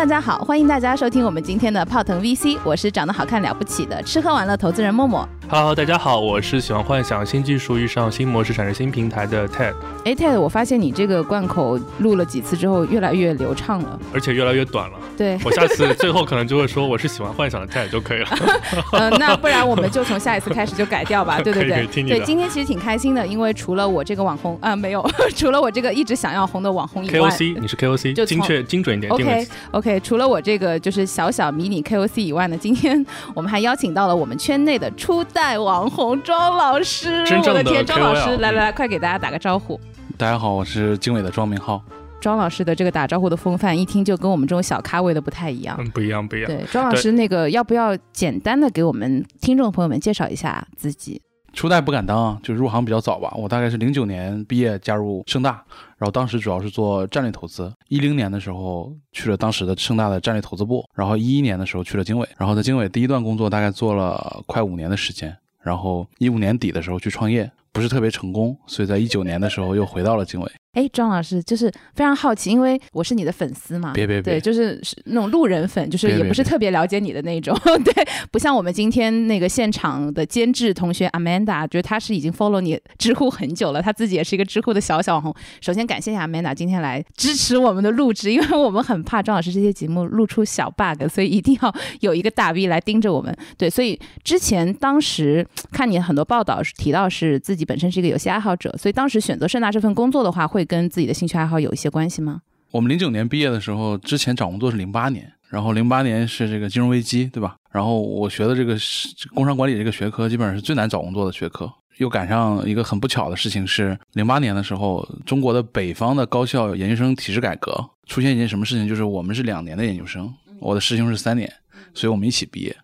[0.00, 5.28] 大家好，欢迎大家收听我们今天的泡腾 VC，我是长得好看了不起的吃喝玩乐投资人默默。
[5.52, 13.98] Hello，大家好，我是喜欢幻想新技术遇上新模式产生新平台的 Ted，哎，Ted，我发现你这个贯口录了几次之后，越来越流畅了。
[14.14, 14.96] 而且越来越短了。
[15.16, 18.28] 对，我下次最后可能就会说我是喜欢幻想的 Ted 就可以了。
[18.92, 21.82] 呃，那不然我们就从下一次开始就改掉吧，对 对对。
[21.82, 22.18] 以听你的。
[22.18, 25.04] 对，今天其实挺开心的，因为除了我这个网红啊、没有，
[25.34, 33.04] 除了我这个一直想要红的网红以外 KOC，你是 KOC，就精确精准一点 OK OK，除了我这个就是小小迷你 KOC 以外呢，今天
[33.34, 37.24] 我们还邀请到了我们圈内的初代网红庄老师。
[37.26, 39.78] 真正的我的天，庄老师，来来来，快给大家打个招呼。
[40.16, 41.82] 大家好，我是经纬的庄明浩。
[42.20, 45.74] 庄老师的这个打招呼的风范，一听就跟我们这种小咖位的不太一样。
[45.78, 46.46] 嗯，不一样不一样。
[46.46, 51.22] 对，庄老师，那个要不要简单的给我们听众朋友们介绍一下自己？
[51.52, 53.32] 初代不敢当啊，就入行比较早吧。
[53.34, 55.64] 我大概是零九年毕业加入盛大，
[56.00, 57.70] 然后当时主要是做战略投资。
[57.88, 70.50] 一零年的时候去了当时的盛大的战略投资部，然后一一年的时候去了经纬，然后在经纬第一段工作大概做了快五年的时间，然后一五年底的时候去创业，不是特别成功，所以在一九年的时候又回到了经纬。
[70.72, 85.34] 哎，庄老师，就是非常好奇，因为我是你的粉丝嘛，别别别对，就是是那种路人粉，就是也不是特别了解你的那种， 对，不像我们今天那个现场的监制同学 Amanda，觉得他是已经 follow 你知乎很久了，他自己也是一个知乎的小小网红。
[85.60, 93.36] 首先感谢一下 Amanda 今天来支持我们的录制，因为我们很怕庄老师这些节目露出小 bug，所以一定要有一个大 V 来盯着我们。
[93.58, 102.42] 对，所以之前当时看你很多报道是提到是自己本身是一个游戏爱好者，所以当时选择盛大这份工作的话，会会跟自己的兴趣爱好有一些关系吗？
[102.70, 107.56] 我们零九年毕业的时候，之前找工作是零八年，然后零八年是这个金融危机，对吧？
[107.72, 111.72] 然后我学的这个是这个工商管理这个学科，基本上是最难找工作的学科。
[111.96, 117.72] 又赶上一个很不巧的事情是，零八年的时候，中国的北方的高校研究生体制改革
[118.06, 118.86] 出现一件什么事情？
[118.86, 121.50] 就是我们是两年的研究生，我的师兄是三年，
[121.94, 122.76] 所以我们一起毕业。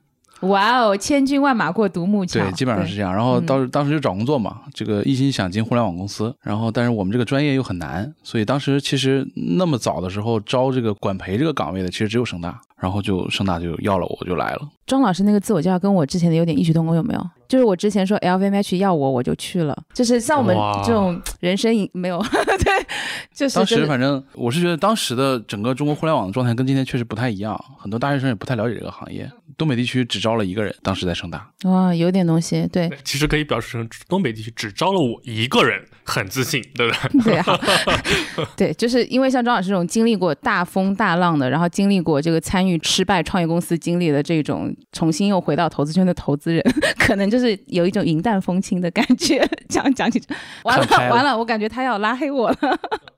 [0.47, 3.15] 哇哦，千军万马过独木桥，对，基本上是这样。
[3.15, 14.69] 然后嗯当当时就找工作嘛，这个一心想进互联网公司，然后但是我们这个专业又很难，所以当时其实那么早的时候招这个管培这个岗位的，其实只有盛大，然后就盛大就要了我，我就来了。
[14.87, 17.31] 庄老师那个自我介绍跟我之前的有点异曲同工，有没有？
[17.49, 19.77] 就是我之前说 LVMH 要我，我就去了。
[19.95, 22.19] 就是像我们这种人生赢没有，
[22.65, 22.87] 对，
[23.35, 29.31] 就是当时反正我是觉得当时的整个中国互联网的状态跟今天确实不太一样，很多大学生也不太了解这个行业。
[29.57, 31.51] 东北地区只招了一个人，当时在盛大。
[31.65, 37.23] 哇，有点东西，对其实可以表示成东北地区只招了我一个人，很自信， 对不对？
[37.25, 37.61] 对啊，
[38.57, 46.63] 对，就是因为像庄老师这种经历过大风大浪的，然后经历过这个参与失败创业公司经历的这种重新又回到投资圈的投资人，
[46.99, 49.47] 可能就是有一种云淡风轻的感觉。
[49.69, 50.23] 讲讲起，
[50.63, 52.57] 完了了完了，我感觉他要拉黑我了。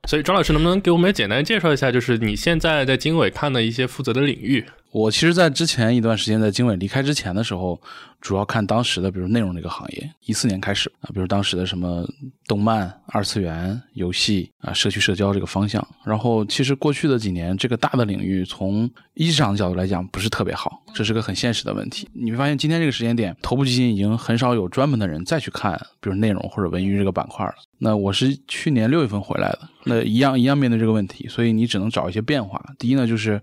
[0.07, 4.65] 所以庄老师能不能给我们简单介绍一下，就是你现在在经纬看的一些负责的领域？
[4.91, 7.79] 我其实，在之前一段时间，在经纬离开之前的时候，
[8.21, 12.05] 主要看当时的，比如内容这个行业，一四年开始啊，比如当时的什么
[12.47, 15.85] 动漫、二次元、游戏啊、社区社交这个方向。
[16.03, 22.09] 然后，其实过去的几年，这个大的领域，从一级市场的角度来讲，不是特别好，这是个很现实的问题。
[22.13, 27.53] 你会发现，今天这个时间点，头部基金已经很少有专门的人再去看，比如内容或者文娱这个板块了。
[27.77, 32.61] 那我是去年六月份回来的，那一样一样面对这个问题，所以你只能找一些变化。
[32.77, 33.41] 第一呢，就是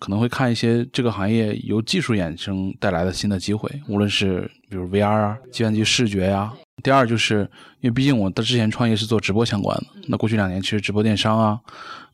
[0.00, 7.40] 可能会看一些这个行业由技术衍生带来的新的机会，无论是比如 VR 啊、计算机视觉呀、第二就是
[7.80, 11.60] 因为毕竟我的之前创业是做直播相关的，那过去两年其实直播电商啊、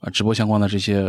[0.01, 1.07] 呃直播相关的这些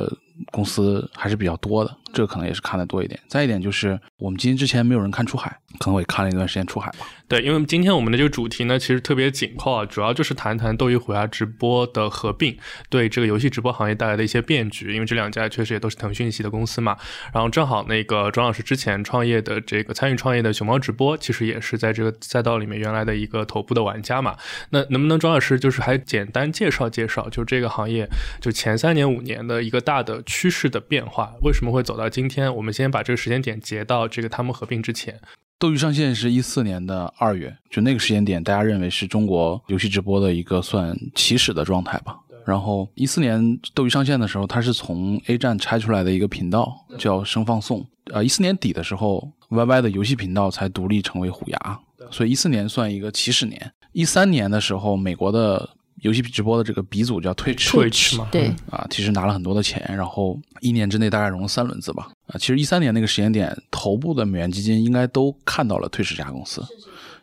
[0.52, 3.20] 公司还是比较多的，这个可能也是看的多一点。
[3.28, 7.00] 再一点就是我们今天之前没有人看出海，可能我也看了一段时间出海吧。
[7.28, 12.58] 对，因为今天我们的这个主题呢，其实特别紧扣啊，主要就是谈谈斗鱼虎牙直播的合并
[12.90, 16.96] 对这个游戏直播行业带来的一些变局，因为这两家确实也都是腾讯系的公司嘛。
[17.34, 24.38] 然后正好那个庄老师之前创业的这个参与创业的熊猫直播，其实也是在这个赛道里面原来的一个头部的玩家嘛。
[24.70, 28.08] 那能不能庄老师就是还简单介绍介绍，就这个行业
[28.40, 32.56] 就前三年五年的一个大的趋势的变化，为什么会走到今天？
[32.56, 35.20] 我们先把这个时间点截到这个他们合并之前。
[35.58, 42.20] 斗鱼上线是一四年的二月，就那个时间点，大家认为是中国游戏直播的一个算起始的状态吧。
[42.46, 47.86] 然后一四年斗鱼上线的时候，它是从 A 站拆出来的一个频道，叫声放送。
[48.12, 51.80] 呃，一四年底的时候，YY 的游戏频道才独立成为虎牙，
[52.12, 53.72] 所以一四年算一个起始年。
[53.94, 55.70] 一三年的时候，美国的
[56.04, 57.68] 游戏直播的这个鼻祖叫 Twitch。
[57.68, 58.30] Twitch 嘛，
[58.70, 62.12] 啊，其实拿了很多的钱，然后一年之内大概融了三轮资吧。
[62.28, 66.64] 啊，其实一三年那个时间点，头部的美元基金应该都看到了 Twitch 这家公司，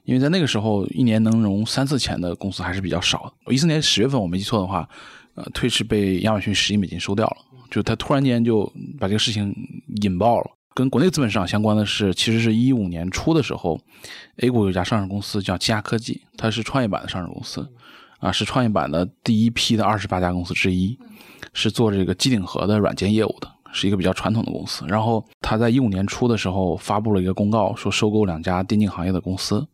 [0.05, 3.55] 因为在那个时候一年能融三次钱的公司还是比较少的。
[3.55, 4.89] 一四年十月份我没记错的话，
[5.35, 7.37] 呃，，Twitch 被亚马逊十亿美金收掉了，
[7.71, 8.65] 就他突然间就
[8.99, 9.55] 把这个事情
[10.03, 10.51] 引爆了。
[10.73, 13.79] 跟国内资本市场相关的是，其实是一五年初的时候
[14.37, 17.69] ，A 股有家上市公司叫基亚科技，它是创业板的上市公司，
[18.21, 20.97] 啊，是创业板的第一批的二十八家公司之一，
[21.53, 24.85] 是做这个机顶盒的软件业务的，是一个比较传统的公司。
[24.87, 29.67] 然后他在一五年初的时候发布了一个公告，说收购两家电竞行业的公司。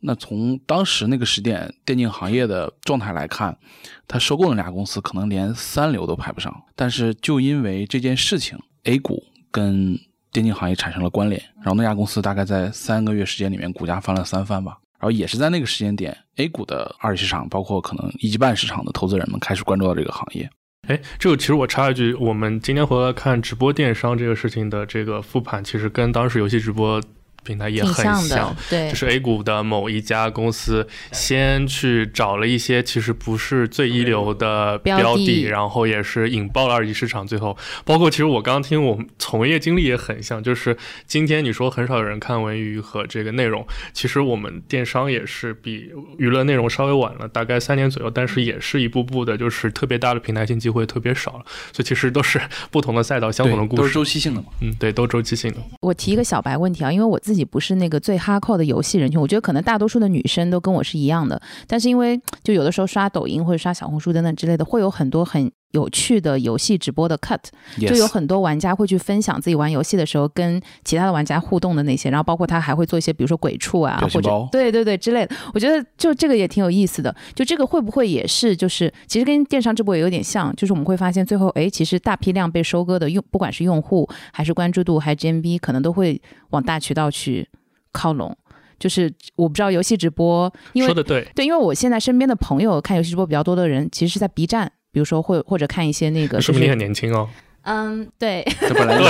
[0.00, 3.58] 那从当时那个时点电竞行业的状态来看，
[4.06, 6.54] 他收购那家公司可能连三流都排不上。
[6.76, 9.98] 但是就因为这件事情，A 股跟
[10.30, 14.78] 电竞行业产生了关联，然后那家公司大概在三个月时间里面股价翻了三番吧。
[14.98, 20.48] 然后也是在那个时间点，A 股的二级市场，包括可能一级半市场的投资人们开始关注到这个行业。
[20.88, 27.00] 哎，这个其实我插一句，我们今天回来看直播电商这个事情的这个复盘，其实跟当时游戏直播
[27.48, 37.26] 平台也很像的，对就，是 A 股的某一家公司先去找了一些其实不是最一流的标的标的，然后也是引爆了二级市场。
[37.26, 52.40] 最后，包括其实我刚刚听我们从业经历也很像，就是今天你说很少有人看文娱和这个内容，其实我们电商也是比娱乐内容稍微晚了大概三年左右，但是也是一步步的，就是特别大的平台性机会特别少了，所以其实都是
[52.70, 53.94] 不同的赛道，相同的故事，都是。
[53.98, 54.46] 周期性的嘛。
[54.60, 55.56] 嗯，对，都周期性的。
[55.80, 61.40] 我提一个小白问题啊，因为我自己不是那个最哈扣的游戏人群，我觉得可能大多数的女生都跟我是一样的。
[61.66, 67.38] 但是因为就有的时候刷抖音或者刷小红书等等之类的，会有很多很有趣的游戏直播的 cut，
[67.78, 75.36] 就有很多玩家会去分享自己玩游戏的时候跟其他的玩家互动的那些，然后包括他还会做一些比如说鬼畜啊或者对对对之类的。
[75.52, 77.14] 我觉得就这个也挺有意思的。
[77.34, 86.20] 就这个会不会也是就是其实跟电商直播也有点像，就是我们会发现最后哎，其实大批量被收割的用不管是用户还是关注度还是 GMV，可能都会
[86.50, 87.46] 往大渠道去
[87.92, 88.34] 靠拢。
[88.78, 97.28] 就是我不知道游戏直播，因为说的对，对，因为我现在身边的朋友看游戏直播比较多的人，其实是在 B 站，比如说会或者看一些那个，就是说明你很年轻哦。
[97.70, 99.04] 嗯，对这本来就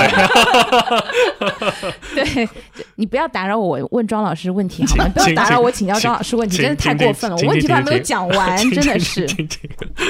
[2.13, 2.49] 对，
[2.95, 5.07] 你不要打扰我问庄老师问题好吗？
[5.13, 9.25] 不要打扰我请教庄老师问题，真的太过分了，我问题都还没有讲完，真的是。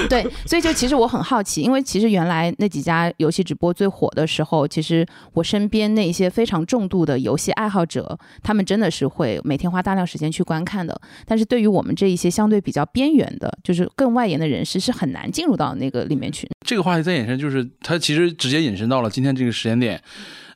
[0.10, 11.00] 对，所以就其实我很好奇，因为其实原来那几家游戏直播最火的时候，其实我身边那一些非常重度的游戏爱好者，他们真的是会每天花大量时间去观看的。
[11.28, 16.50] 但是对于我们这一些相对比较边缘的，就是更外延的人士，是很难进入到那个里面去。
[16.66, 20.02] 这个话题再衍生，就是它其实直接引申到了今天这个时间点，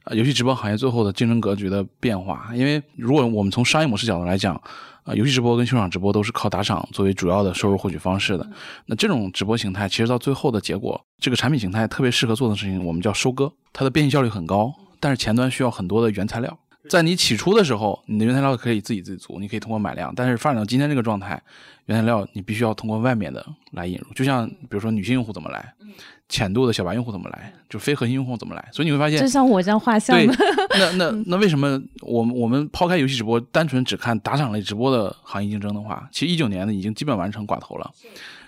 [0.06, 2.50] 啊，游戏直播行业最后的竞争格局的变化。
[2.56, 4.60] 因为如果我们从商业模式角度来讲，
[5.04, 8.50] 啊、游戏直播跟秀场直播都是靠打赏作为主要的收入获取方式的。
[8.86, 16.58] 那这种直播形态，其实到最后的结果，这个产品形态特别适合做的事情，我们叫收割，它的变现效率很高，但是前端需要很多的原材料。
[16.90, 21.42] 在你起初的时候，你的原材料可以自给自足，你可以通过买量，但是发展到今天这个状态，
[21.86, 24.14] 原材料你必须要通过外面的来引入。
[24.14, 25.74] 就像比如说女性用户怎么来，
[26.28, 28.70] 浅度的小白用户怎么来，就非核心用户怎么来。
[28.72, 30.36] 所以你会发现就，像我这样画像对的，，
[30.78, 37.92] 那那那为什么我们我们抛开游戏直播，单纯只看打赏类直播的行业竞争的话，其实一九年呢已经基本完成寡头了。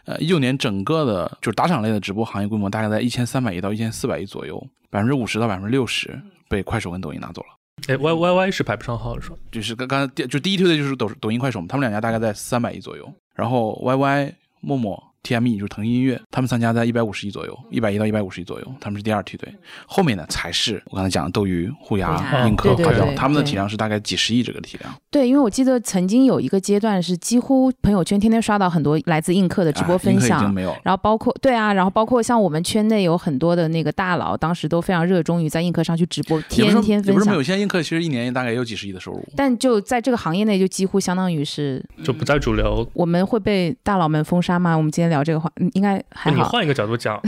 [0.05, 7.47] 呃，一九年整个的就是打赏类的直播行业规模大概在一千三百亿到一千四百亿左右，百分之五十到百分之六十被快手跟抖音拿走了。
[7.87, 9.35] 哎，Y Y Y 是排不上号的是吧？
[9.51, 19.51] 就是刚刚第就第一推的就是抖抖音、快手嘛，他们两家大概在三百亿左右，然后 YY、陌陌、TME 就是腾讯音乐，他们三家在一百五十亿左右，一百亿到一百五十亿左右，他们是第二梯队。
[19.87, 24.93] 后面呢才是我刚才讲的斗鱼、虎虎牙、映客、快手他们的体量是大概几十亿这个体量。
[25.09, 30.77] 对，因为我记得曾经有一个阶段是几乎朋友圈天天刷到很多来自映客的直播分享，经没有了。
[30.83, 37.41] 然后包括对啊，然后包括像我们圈内有很多的那个大佬，当时都非常热衷于在映客上去直播，天天分享也不是没有，。
[37.41, 39.25] 现在映客其实一年大概也有几十亿的收入。
[39.35, 42.85] 但就在这个行业内，就几乎相当于是就不在主流。
[42.93, 44.75] 我们会被大佬们封杀吗？
[44.75, 46.37] 我们今天聊这个话，嗯应该还好。
[46.37, 47.19] 你换一个角度讲，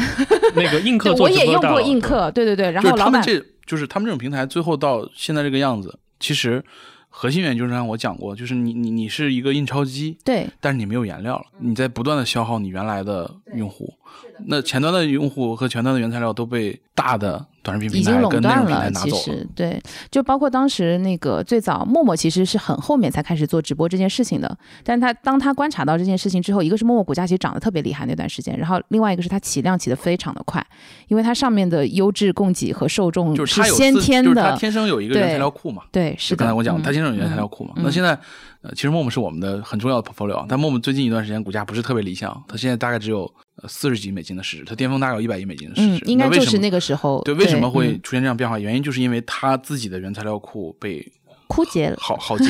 [0.56, 2.72] 那个映客，做我也用过直播的大佬映客，对对对。
[2.72, 6.64] 然就是他后老板们这就是他们这种平台最后到现在这个样子，其实
[7.10, 13.94] 核心原因就是像我讲过，就是你你你是一个印钞机，对但是你没有颜料了，你在不断的消耗你原来的用户，
[14.46, 19.24] 那前端的用户和前端的原材料都被大的短视频已经垄平台跟内容断了，平台拿走了。
[19.24, 30.66] 其实对，就包括当时那个最早陌陌其实是很后面才开始做直播这件事情的，但他当他观察到这件事情之后，一个是陌陌股价其实涨得特别厉害那段时间，然后另外一个是它起量起得非常的快，
[31.08, 35.84] 因为它上面的优质供给和受众就是先自就是天的，它天生有一个原材料库嘛。
[35.92, 36.40] 对，是的。
[36.40, 37.74] 刚才我讲，嗯它天生有原材料库嘛。
[37.76, 38.18] 嗯那现在，
[38.62, 48.60] 呃，其实陌陌是我们的很重要的 portfolio，但陌陌最近一段时间股价不是特别理想，它现在大概只有呃四十几亿美金的市值，它巅峰大概有一百亿美金的市值。，嗯应该就是那个时候，对，为什么会嗯出现这样变化？
[48.60, 51.06] 原因就是因为它自己的原材料库被
[51.48, 51.98] 枯竭了？
[52.00, 52.50] 耗耗尽，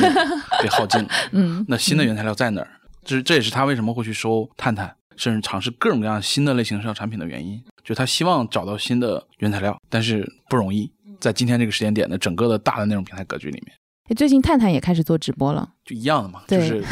[0.62, 1.08] 被耗尽了。
[1.32, 2.68] 嗯，那新的原材料在哪儿？
[3.04, 7.62] 这是这也是他为什么会去收探探，甚至尝试各种各样新的类型上产品的原因。
[7.82, 10.90] 就他希望找到新的原材料，但是不容易。
[11.18, 13.78] 在今天这个时间点的整个的大的内容平台格局里面，诶
[14.14, 16.82] 最近探探也开始做直播了，就一样的嘛，就是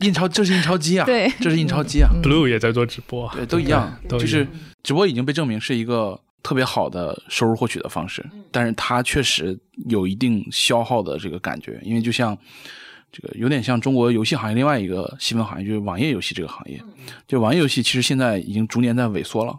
[0.00, 4.46] 印钞，这是印钞机啊， 对这是印钞机啊，Blue 也在做直播，对，都一样，都一样就是
[4.82, 12.36] 直播已经被证明是一个特别好的收入获取的方式，但是它确实有一定消耗的这个感觉，因为就像
[13.10, 16.82] 这个有点像中国游戏行业另外一个细分行业，就是网页游戏这个行业。
[17.26, 19.54] 就网页游戏其实现在已经逐年在萎缩了，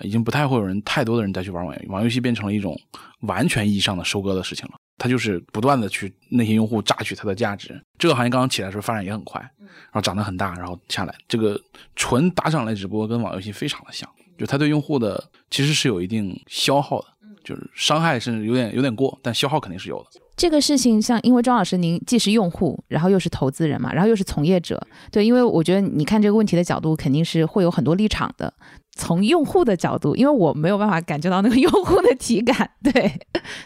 [0.00, 2.78] 已经不太会有人太多的人再去玩网页，网页游戏变成了一种
[3.20, 4.74] 完全意义上的收割的事情了。
[5.02, 7.82] 它就是不断的去那些用户榨取它的价值。
[7.98, 11.12] 这个行业刚刚起来的时候发展也很快，然后长得很大，然后下来。
[11.26, 11.60] 这个
[11.96, 17.08] 纯打赏类直播跟网游戏非常的像，就它对用户的其实是有一定消耗的，
[17.42, 20.20] 就是伤害甚至有点有点过，但消耗肯定是有的。
[20.36, 24.80] 这个事情像，因为庄老师您既是用户，然后又是投资人嘛，然后又是从业者，
[25.10, 28.54] 对，因为我觉得你看这个问题的角度肯定是会有很多立场的。
[28.96, 33.20] 从用户的角度，因为我没有办法感觉到那个用户的体感， 对，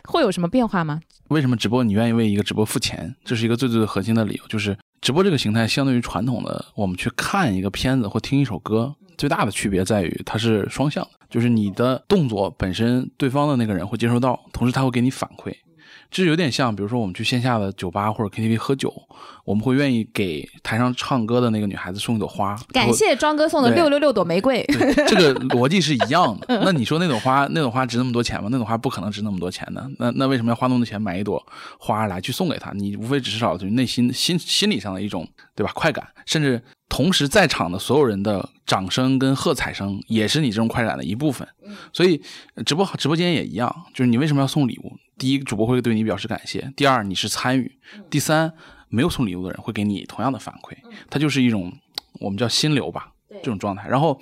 [0.04, 1.00] 会有什么变化吗？
[1.28, 3.14] 为什么直播你愿意为一个直播付钱？
[3.25, 15.52] 这是一个最最核心的理由，就是直播这个形态相对于传统的我们去看一个片子或听一首歌，最大的区别在于它是双向的，就是你的动作本身对方的那个人会接收到，同时他会给你反馈。
[16.11, 18.93] 这有点像，比如说我们去线下的酒吧或者 KTV 喝酒，
[19.45, 24.64] 我们会愿意给台上唱歌的那个女孩子送一朵花，感谢庄哥送的六六六朵玫瑰。
[25.09, 26.61] 这个 逻辑是一样的。
[26.64, 28.49] 那你说那朵花，那朵花值那么多钱吗？
[28.50, 29.88] 那朵花不可能值那么多钱的。
[29.99, 31.45] 那那为什么要花那么多钱买一朵
[31.78, 32.73] 花来去送给她？
[32.73, 41.47] 你无非只是找就内心心心理上的一种对吧快感，甚至同时在场的所有人的掌声跟喝彩声也是你这种快感的一部分。
[41.93, 42.21] 所以
[42.55, 44.93] 呃直播直播间也一样，就是你为什么要送礼物？
[45.18, 47.70] 第一，主播会对你表示感谢；第二，你是参与；
[48.11, 48.52] 第三，
[48.88, 50.76] 没有送礼物的人会给你同样的反馈。
[51.08, 51.73] 它就是一种
[52.20, 53.12] 我们叫心流吧。
[53.42, 53.87] 这种状态。
[53.87, 54.18] 然后，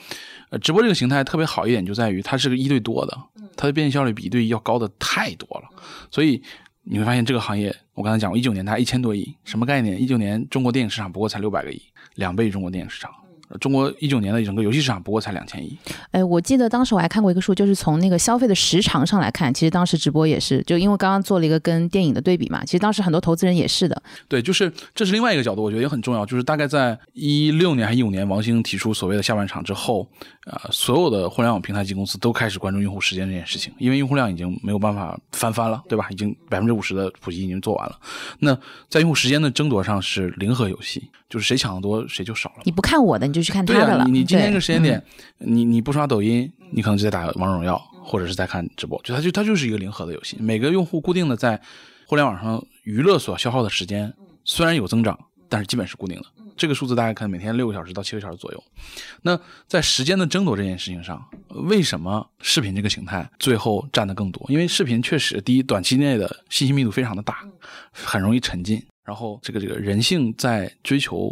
[0.51, 3.17] 呃，直播这个形态特别好一点，就在于它是个一对多的，
[3.57, 5.69] 它的变现效率比一对一要高的太多了。
[6.11, 6.43] 所以
[6.83, 10.01] 你会发现这个行业，我刚才讲过，一九年它一千多亿，什么概念？
[10.01, 11.81] 一九年中国电影市场不过才六百个亿，
[12.17, 13.13] 两倍中国电影市场。
[13.61, 15.77] 中国一九年的整个游戏市场不过才两千亿，
[16.11, 26.25] 哎，我记得当时我还看过一个数，就是从那个消费的时长上来看，其实当时直播也是，就因为刚刚做了一个跟电影的对比嘛，其实当时很多投资人也是的，对，就是这是另外一个角度，我觉得也很重要。
[26.27, 30.07] 就是大概在一六年还一五年，王兴提出所谓的下半场之后，
[30.47, 36.07] 呃，所有的互联网平台及公司都开始关注用户时间这件事情，因为用户量已经没有办法翻番了，对吧？
[36.11, 37.99] 已经百分之五十的普及已经做完了。
[38.39, 38.55] 那
[38.91, 42.63] 在用户时间的争夺上是零和游戏，就是谁抢的多谁就少了。
[42.65, 44.05] 你不看我的，你就去看、他的了。
[44.05, 45.03] 你你今天这个时间点，
[45.39, 50.37] 嗯你你不刷抖音，你可能就在打王者荣耀，或者是在看直播，就它就它就是一个零和的游戏。
[50.39, 51.59] 每个用户固定的在
[52.07, 54.13] 互联网上娱乐所消耗的时间，
[54.45, 56.27] 虽然有增长，但是基本是固定的。
[56.57, 58.65] 这个数字大概看每天六个小时到七个小时左右。
[59.23, 64.45] 那在时间的争夺这件事情上，为什么视频这个形态最后占的更多？
[64.49, 67.45] 因为视频确实，第一，短期内的信息密度非常的大，
[67.93, 68.83] 很容易沉浸。
[69.05, 71.31] 然后这个这个人性在追求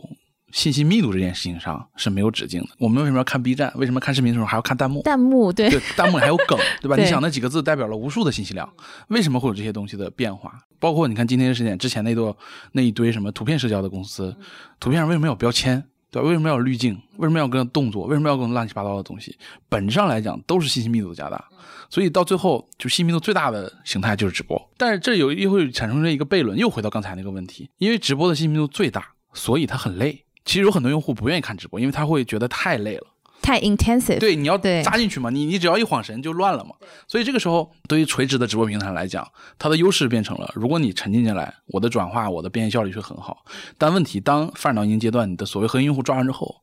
[0.53, 2.69] 信息密度这件事情上是没有止境的。
[2.79, 3.73] 我们为什么要看 B 站？
[3.75, 5.03] 为什么看视频的时候还要看弹幕？
[5.03, 6.95] 弹幕对对，弹幕里还有梗，对吧？
[6.97, 8.71] 对你想那几个字代表了无数的信息量，
[9.09, 10.53] 为什么会有这些东西的变化？
[10.79, 12.37] 包括你看今天的事件之前那多
[12.73, 14.37] 那一堆什么图片社交的公司，
[14.79, 15.83] 图片上为什么要有标签？
[16.11, 16.29] 对吧？
[16.29, 17.01] 为什么要有滤镜？
[17.17, 18.05] 为什么要跟动作？
[18.05, 19.35] 为什么要跟乱七八糟的东西？
[19.71, 21.43] 本质上来讲都是信息密度的加大，
[21.89, 24.61] 所以到最后就信息密度最大的形态就是直播。
[24.77, 30.23] 但是这有又会产生了一个悖论，又回到刚才那个问题，因为直播的信息密度最大，所以它很累。
[30.45, 33.07] 其实有很多用户不愿意看直播，因为他会觉得太累了。
[33.43, 34.21] 太 intensive。
[34.21, 36.77] 对，你要对扎进去嘛，你你只要一晃神就乱了嘛。
[37.09, 39.27] 所以这个时候，对于垂直的直播平台来讲，
[39.59, 43.45] 它的优势变成了，如果你沉浸进来，我的转化、我的变现效率会很好。
[43.77, 46.55] 但问题，当发展到一定阶段，你的所谓核心用户抓完之后，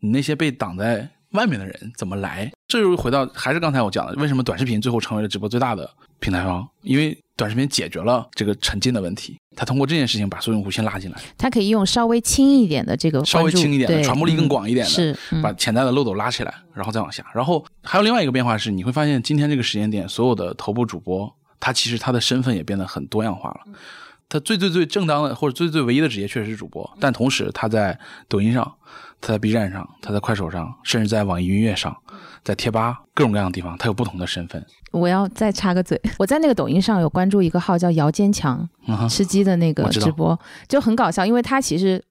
[0.00, 2.50] 你那些被挡在外面的人怎么来？
[2.66, 5.88] 这又回到还是刚才我讲的，为什么短视频最后成为了直播最大的
[6.18, 6.68] 平台方？
[6.82, 9.38] 因为短视频解决了这个沉浸的问题。
[9.56, 17.24] 他通过这件事情把所有用户先拉进来，他可以用稍微轻一点的这个稍微轻一点的，传播力更嗯广一点的，是嗯把潜在的漏斗拉起来，然后再往下。
[17.34, 23.60] 然后还有另外一个变化是，你会发现今天这个时间点，所有的头部主播，他其实他的身份也变得很多样化了。
[24.28, 27.96] 他最最最正当的或者最最唯一的职业确实是主播，但同时他在
[28.26, 28.64] 抖音上，
[29.20, 31.96] 他在 B 站上，他在快手上，甚至在网易云音乐上，
[32.44, 34.64] 在贴吧各种各样的地方，他有不同的身份。
[34.92, 42.04] 我要再插个嘴，我在那个抖音上有关注一个号叫姚坚强嗯，吃鸡的那个直播，就很搞笑，因为他其实。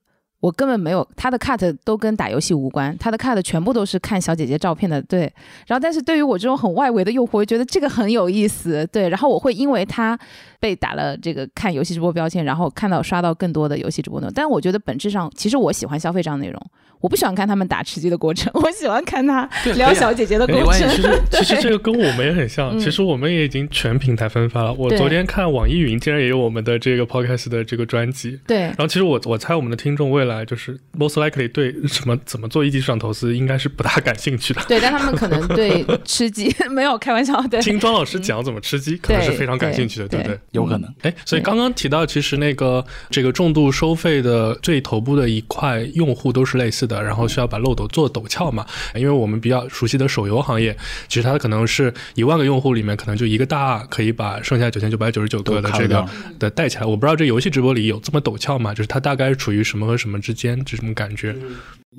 [0.43, 5.21] 我根本没有他的 cut 都跟打游戏无关，他的 cut 全部都是看小姐姐照片的，对。
[5.65, 9.07] 然后，但是对于我这种很外围的用户，我觉得这个很有意思，对。
[9.07, 10.19] 然后我会因为他
[10.63, 14.31] 被打了这个看游戏直播标签，然后看到刷到更多的游戏直播内容。
[14.33, 16.65] 但我觉得本质上，其实我喜欢消费这样内容，
[17.01, 20.87] 我不喜欢看他们打吃鸡的过程， 我喜欢看他对聊小姐姐的过程。
[20.89, 24.71] 其实 其实这个跟我们也很像，嗯其实我们也已经全平台分发了。
[24.75, 28.39] 我昨天看网易云竟然也有我们的这个 podcast 的这个专辑。
[28.47, 34.61] 对然，后其实我我猜我们的听众未来就是 most likely 对什么怎么做一级市场投资应该是不大感兴趣的。
[34.69, 40.39] 对，但他们可能对 吃鸡没有开玩笑，对，听庄老师讲怎么吃鸡，可能是非常感兴趣的，对对不对？
[40.53, 48.65] 有可能，哎，所以刚刚提到，其实那个这个重度收费的最头部的一块用户都是类似的，然后需要把漏斗做陡峭嘛。
[48.95, 56.07] 因为我们比较熟悉的手游行业，其实它可能是一万个用户里面，可能就一个大可以把剩下九千九百九十九个的这个
[56.37, 56.85] 的带起来。
[56.85, 58.73] 我不知道这游戏直播里有这么陡峭吗？
[58.73, 61.35] 就是它大概是处于什么和什么之间这种感觉？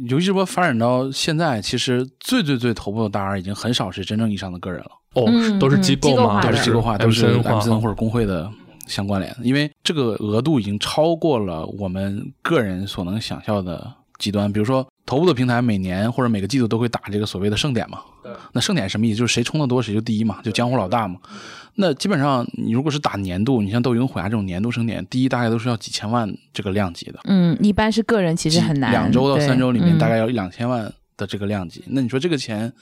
[0.08, 4.90] 游戏直播发展到现在，其实最最最头部的大 R 已经很少是真正意义上的个人了。
[5.14, 6.40] 哦，嗯都是嗯机构吗？
[6.52, 8.50] 机构化的都是机构化，都是 MCN 或者工会的
[8.86, 14.52] 相关联，因为这个额度已经超过了我们个人所能想象的极端。
[14.52, 18.00] 比如说，头部的平台每年或者每个季度都会打这个所谓的盛典嘛，
[18.52, 19.18] 那盛典什么意思？
[19.18, 21.18] 就是谁充的多谁就第一嘛，就江湖老大嘛。
[21.76, 31.82] 那基本上你如果是打年度，你像斗鱼、虎牙这种年度盛典，第一大概都是要几千万这个量级的，嗯，一般是个人其实很难，两周到三周里面嗯大概要一两千万的这个量级。
[31.88, 32.72] 那你说这个钱？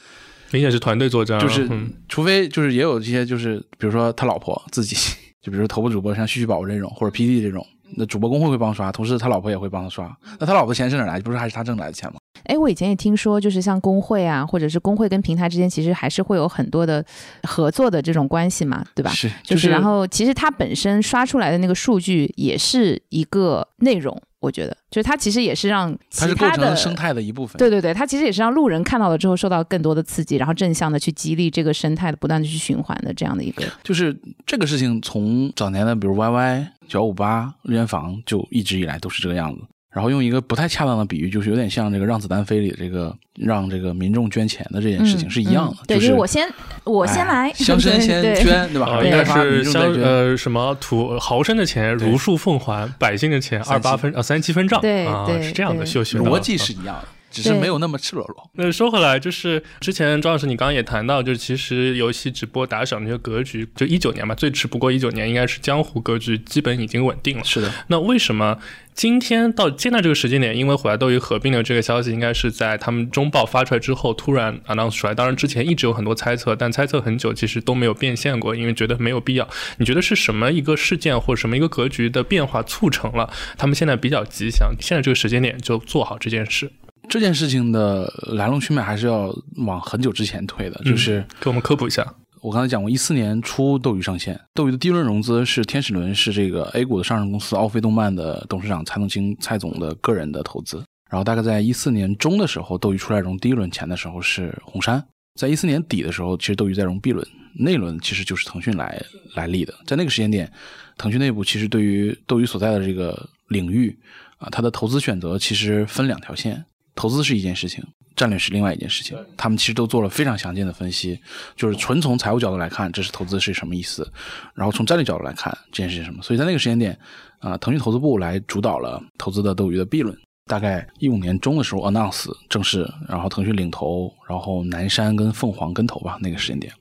[0.53, 4.95] 明显是团队作战啊，就是嗯除非就是也有这些，就是比如说他老婆自己，
[5.43, 7.67] 就比如说头部主播像旭旭宝宝这种，或者 PD 这种，
[7.97, 10.15] 那主播工会会帮刷，同时他老婆也会帮他刷。
[10.39, 11.21] 那他老婆钱是哪来？
[11.21, 12.19] 不是还是他挣来的钱吗？
[12.45, 17.05] 哎，我以前也听说，就是像工会啊，或者是工会跟平台之间，其实还是会有很多的
[17.45, 19.11] 合作的这种关系嘛，对吧？
[19.13, 27.57] 是，就是是然后其实它本身刷出来的那个数据也是一个内容，我觉得就是它其实也是让它是构成生态的一部分。
[27.59, 33.65] 对对对，它其实也是让路人看到了之后受到更多的刺激，然后正向的去激励这个生态的不断的去循环的这样的一个。
[33.85, 39.61] 就是这个事情从早年的比如 YY、九五八、日元房就一直以来都是这个样子。
[39.93, 46.49] 然后用一个不太恰当的比喻，就是有点像这个《让子弹飞》里的这个让这个民众捐钱的这件事情是一样的，嗯对，就是我先
[46.85, 49.03] 我先来，哎乡绅先捐，对吧？
[49.05, 55.87] 应该是乡呃什么土豪绅的钱如数奉还，百姓的钱二八分呃三七分账啊，是这样的对。
[55.87, 58.51] 秀秀逻辑是一样的，只是没有那么赤裸裸。
[58.55, 67.45] 那说回来，就是之前庄老师你刚刚也谈到，就是其实游戏直播打赏这些格局，就一九年嘛，最迟不过一九年，应该是江湖格局基本已经稳定了。
[67.45, 68.59] 是的，那为什么
[68.95, 75.15] 今天到现在这个时间点，因为虎牙斗鱼合并的这个消息，应该是在他们中报发出来之后突然 announce 出来？
[75.15, 79.49] 当然之前一直有很多猜测，但猜测很久其实都没有变现过，因为觉得没有必要。
[79.79, 86.71] 你觉得是什么一个事件或者什么一个格局的变化促成了他们现在比较吉祥现在这个时间点就做好这件事？
[87.13, 89.31] 这件事情的来龙去脉还是要
[89.67, 92.03] 往很久之前推的，嗯就是给我们科普一下。
[92.41, 100.83] 我刚才讲过，一四年初斗鱼上线，斗鱼的第一轮融资是天使轮，是这个 A 股的上市公司奥飞动漫的董事长蔡东青蔡总的个人的投资。
[101.11, 105.05] 然后大概在一四年中的时候，斗鱼出来融第一轮钱的时候是红杉，
[105.39, 109.75] 在一四年底的时候，其实斗鱼在融 B 轮，那轮其实就是腾讯来来立的。
[109.87, 110.51] 在那个时间点，
[110.97, 113.95] 腾讯内部其实对于斗鱼所在的这个领域
[114.39, 119.17] 啊，它的投资选择其实分两条线，投资是一件事情，战略是另外一件事情。
[119.37, 121.19] 他们其实都做了非常详尽的分析，
[121.57, 124.11] 就是纯从财务角度来看，这是投资是什么意思，
[124.55, 126.23] 然后从战略角度来看这件事是什么。
[126.23, 126.99] 所以在那个时间点，
[127.39, 130.17] 啊、腾讯投资部来主导了投资的斗鱼的 B 轮。
[130.47, 136.73] 大概一五年中的时候 announce 正式，然后腾讯领投，然后南山跟凤凰跟投吧，那个时间点。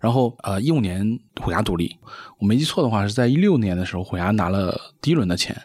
[0.00, 1.06] 然后呃一五年
[1.40, 1.96] 虎牙独立，
[2.38, 5.56] 我没记错的话是在一六年的时候，虎牙拿了第一轮的钱，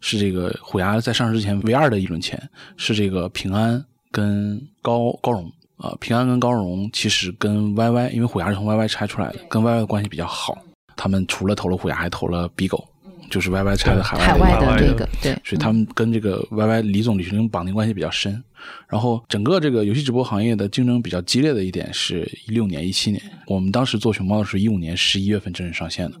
[0.00, 2.40] 是这个虎牙在上市之前唯二的一轮钱，
[2.76, 5.50] 是这个平安跟高高荣。
[5.76, 10.56] 呃，平安跟高荣其实跟 YY，因为虎牙是从 YY 拆出来的，跟 YY 的关系比较好。
[10.96, 12.88] 他们除了投了虎牙，还投了 B 狗，
[13.30, 18.42] 就是 YY 拆的海海外外的这个对，所以他们跟这个 YY 李总李学林绑定关系比较深。
[18.88, 26.18] 然后整个这个游戏直播行业的竞争比较激烈的一点是一六年、一七年，我们当时做熊猫的时候一五年十一月份正式上线的，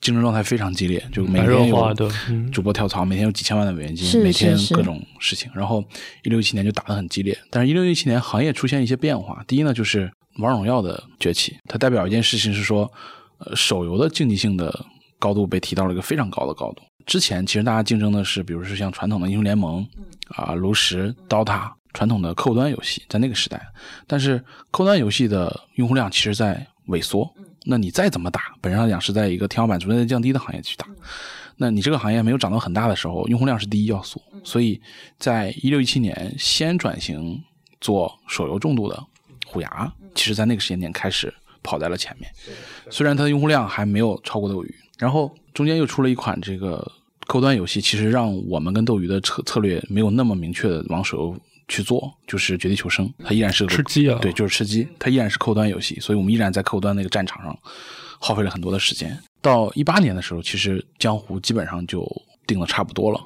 [0.00, 1.94] 竞争状态非常激烈，就每天有
[2.50, 5.50] 主播跳槽，每天有几千万的美元金，每天各种事情。
[5.54, 5.84] 然后
[6.22, 9.44] 一六一七年就打得很激烈，但是，一六一七年行业出现一些变化。
[9.46, 12.90] 第一呢，就是王者荣耀的崛起，它代表一件事情是说，
[13.38, 14.86] 呃，手游的竞技性的
[15.18, 16.82] 高度被提到了一个非常高的高度。
[17.06, 19.86] 之前其实大家竞争的是，比如说像传统的英雄联盟
[20.28, 23.60] 啊、炉石、DOTA 传统的客户端游戏，在那个时代，
[24.06, 24.38] 但是
[24.70, 27.30] 客户端游戏的用户量其实在萎缩。
[27.66, 30.86] 那你再怎么打，本质上讲是在一个天花板逐渐在降低的行业去打。
[31.56, 34.20] 那你这个行业没有涨到很大的时候，用户量是第一要素。
[34.42, 34.80] 所以
[35.18, 37.40] 在一六一七年先转型
[37.80, 39.02] 做手游重度的
[39.46, 42.30] 虎牙，其实在那个时间点开始跑在了前面。
[42.90, 46.78] 虽然它的用户量还没有超过斗鱼，然后中间又出了一款这个
[47.26, 51.36] 客户端游戏，其实让我们跟斗鱼的策策略没有那么明确的往手游
[51.68, 57.58] 去做，就是《绝地求生》，它依然是个吃鸡啊，对，就是吃鸡，它依然是客户端游戏，所以我们依然在客户端那个战场上
[58.20, 59.18] 耗费了很多的时间。
[59.40, 62.06] 到一八年的时候，其实江湖基本上就
[62.46, 63.20] 定的差不多了，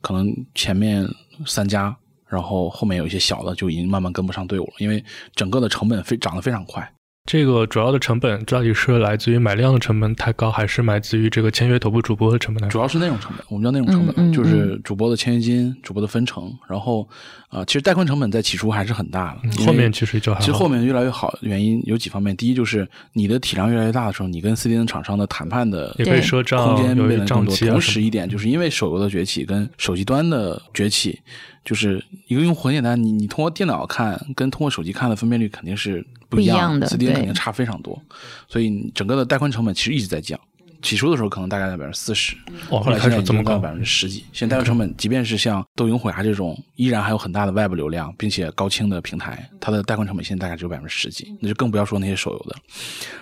[0.00, 1.06] 可能前面
[1.46, 1.94] 三家，
[2.26, 5.04] 然后后面有一些小的就已经慢慢跟不上队伍了，因为
[5.34, 6.90] 整个的成本非涨得非常快。
[7.24, 12.72] 这个主要的成本到底是来自于买量的成本太高，还是来自于这个签约头部主播的成本太高？
[12.72, 17.02] 主要是内容成本，我们叫内容成本，嗯嗯就是主播的签约金、主播的分成，然后
[17.48, 22.36] 啊、呃其实带宽成本在起初还是很大的，后面其实就还好其实后面越来越好，原因有几方面。
[22.36, 27.54] 第一就是你的体量越来越大的时候，你跟 CDN 厂商的谈判的也可以赊账，空间有变得更多。
[27.54, 31.20] 啊同时一点就是因为手游的崛起跟手机端的崛起，
[31.64, 38.00] 就是一个用户很简单，你你通过电脑看跟通过手机看的分辨率肯定是不一样的 CDN 对肯定差非常多，
[38.48, 40.38] 所以整个的带宽成本其实一直在降。
[40.80, 42.34] 起初的时候可能大概在百分之四十，
[42.70, 44.24] 哇，后来开现在已经到这么高，百分之十几。
[44.32, 52.56] 现在带宽成本，即便是像斗云、虎牙这种依然还有很大的外部流量，并且高清的平台，它的带宽成本现在大概只有百分之十几，那就更不要说那些手游的。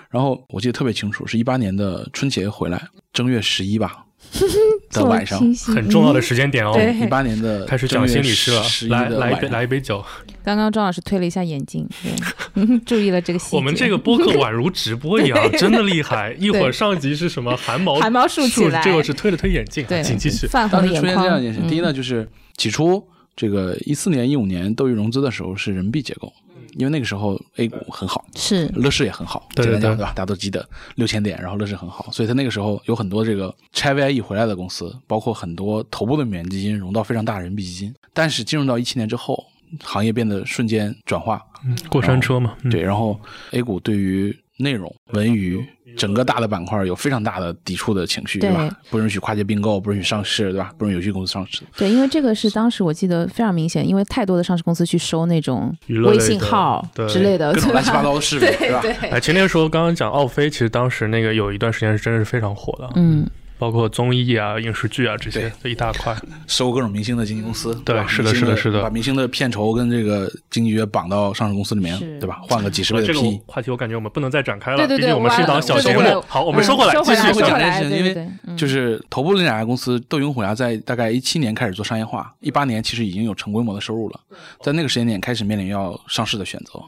[0.09, 4.07] 然后我记得特别清楚，是一八年的春节回来，正月十一吧
[4.90, 5.38] 的晚上，
[5.74, 6.72] 很重要的时间点哦。
[6.74, 10.05] 对一八年的开始讲心理师了来来一杯来一杯酒。
[10.42, 13.57] 刚刚庄老师推了一下眼镜，对， 注意了这个细节。
[13.57, 16.35] 我们这个播客宛如直播一样， 真的厉害。
[16.38, 20.46] 一会儿上集是什么汗毛汗毛竖起来这个是推了推眼镜，对，请继续。
[20.46, 21.40] 泛红出现这样眶。
[21.40, 22.26] 一件事，第一嗯呢，就是
[22.57, 26.33] 起初这个一四年、一五年斗鱼融资的时候是人民币结构，
[26.76, 30.12] 因为那个时候 A 股很好，是乐视也很好，对对对简单讲对吧？
[30.14, 37.94] 大家都记得六千点，然后乐视很好，所以它那个时候有很多这个拆 VIE 回来的公司，包括很多头部的美元基金融到非常大的人民币基金。
[38.12, 39.44] 但是进入到一七年之后，
[39.83, 43.18] 行业变得瞬间转化，嗯过山车嘛，嗯对，然后
[43.52, 45.64] A 股对于内容、文娱
[45.96, 48.70] 整个大的板块有非常大的抵触的情绪，对吧？
[48.90, 50.73] 不允许跨界并购，不允许上市，对吧？
[50.79, 51.62] 不允许游戏公司上市。
[51.77, 59.18] 对，因为这个是当时我记得非常明显，因为太多的上市公司去收那种微信号之类的，乱七八糟的视频， 对吧？
[59.18, 63.27] 前天说刚刚讲奥飞，其实当时那个有一段时间是真的是非常火的，嗯，
[63.61, 66.16] 包括综艺啊、影视剧啊这些一大块。
[66.46, 67.83] 收各种明星的经纪公司，吧？
[67.85, 72.40] 对是的是的是的把明星的片酬跟这个经纪约绑到上市公司里面，对吧？
[72.49, 73.40] 换个几十倍的这个 P。
[73.46, 76.25] 话题我感觉我们不能再展开了，毕竟我们是一档小节目。
[76.27, 84.20] 好，我们嗯说回来，说继续会讲这件事情因为就是头部那两家公司，斗云虎牙在大概一七年开始做商业化，一八年其实已经有成规模的收入了，
[84.62, 86.83] 在那个时间点开始面临要上市的选择，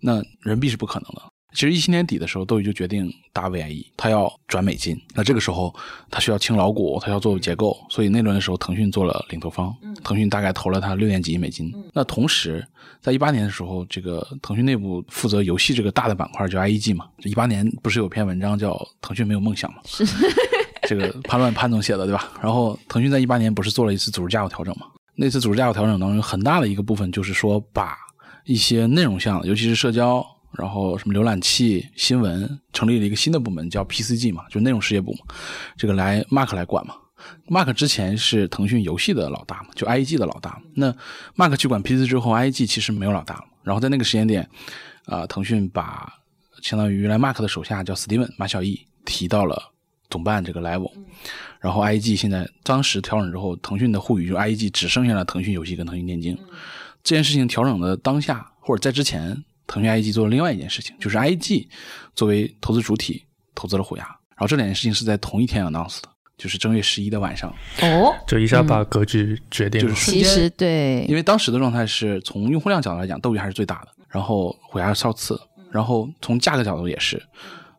[0.00, 1.22] 那人民币是不可能的。
[1.56, 4.94] 其实一七年底的时候，斗鱼就决定打 VIE，它要转美金。
[5.14, 5.74] 那这个时候，
[6.10, 11.72] 它需要清老股，它要做结构，所以那轮的时候，腾讯做了领头方，腾讯大概投了它六点几亿美金。
[11.94, 12.62] 那同时，
[13.00, 19.80] 在一八年的时候，这个腾讯内部负责游戏这个大的板块叫 IEG 嘛，一八年不是有篇文章叫《腾讯没有梦想》吗？
[20.86, 22.30] 这个潘乱潘总写的对吧？
[22.42, 24.88] 然后腾讯在一八年不是做了一次组织架构调整嘛？
[25.14, 27.96] 那次组织架构调整当中，很大的一个部分就是说，把
[28.44, 30.24] 一些内容项，尤其是社交，
[30.58, 35.18] 然后什么浏览器、新闻，成立了一个新的部门，叫 PCG 嘛，就是内容事业部嘛，
[35.76, 36.94] 这个来 Mark 来管嘛。
[37.48, 40.60] Mark 之前是腾讯游戏的老大嘛，就 IEG 的老大。
[40.74, 40.94] 那
[41.34, 43.44] Mark 去管 PC 之后，IEG 其实没有老大了。
[43.62, 44.48] 然后在那个时间点，
[45.06, 46.12] 啊、腾讯把
[46.62, 49.72] 相当于原来 Mark 的手下叫 Steven 马小艺提到了
[50.08, 50.92] 总办这个 level，
[51.58, 56.38] 然后 IEG 现在当时调整之后，腾讯的沪语就 IEG 只剩下了腾讯游戏跟腾讯电竞。
[57.02, 61.66] 这件事情调整的当下或者在之前，腾讯 IEG 做了另外一件事情，就是 IEG
[62.14, 63.24] 作为投资主体
[63.54, 67.50] 投资了虎牙，然后这两件事情是在同一天 announce 的，就是正月十一的晚上，
[67.82, 69.88] 哦，就一下把格局决定了。
[69.88, 77.20] 就是瞬间其实对，因为当时的状态是从用户量角度来讲，斗鱼还是最大的，然后虎牙是稍次，然后从价格角度也是，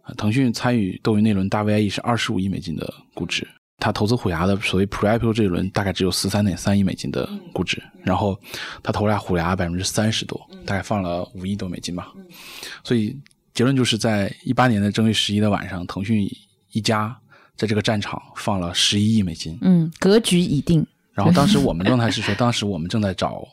[0.04, 3.47] 呃腾讯参与斗鱼那轮大 VIE 是二十五亿美金的估值，
[3.80, 8.38] 他投资虎牙的所谓 Pre IPO 这一轮大概只有十三点三亿美金的估值，然后
[8.82, 12.12] 他投了虎牙百分之三十多，大概放了五亿多美金吧，
[12.84, 13.16] 所以
[13.54, 16.28] 结论就是在一八年的正月十一的晚上，腾讯
[16.72, 17.16] 一家
[17.56, 19.58] 在这个战场放了十一亿美金。
[19.62, 20.86] 嗯，格局已定。
[21.13, 23.48] 然后当时我们 状态是说，当时我们正在找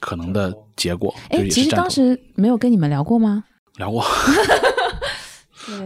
[0.00, 3.44] 可能的结果，哎，其实当时没有跟你们聊过吗？
[3.76, 4.02] 聊过，
[4.62, 4.65] 对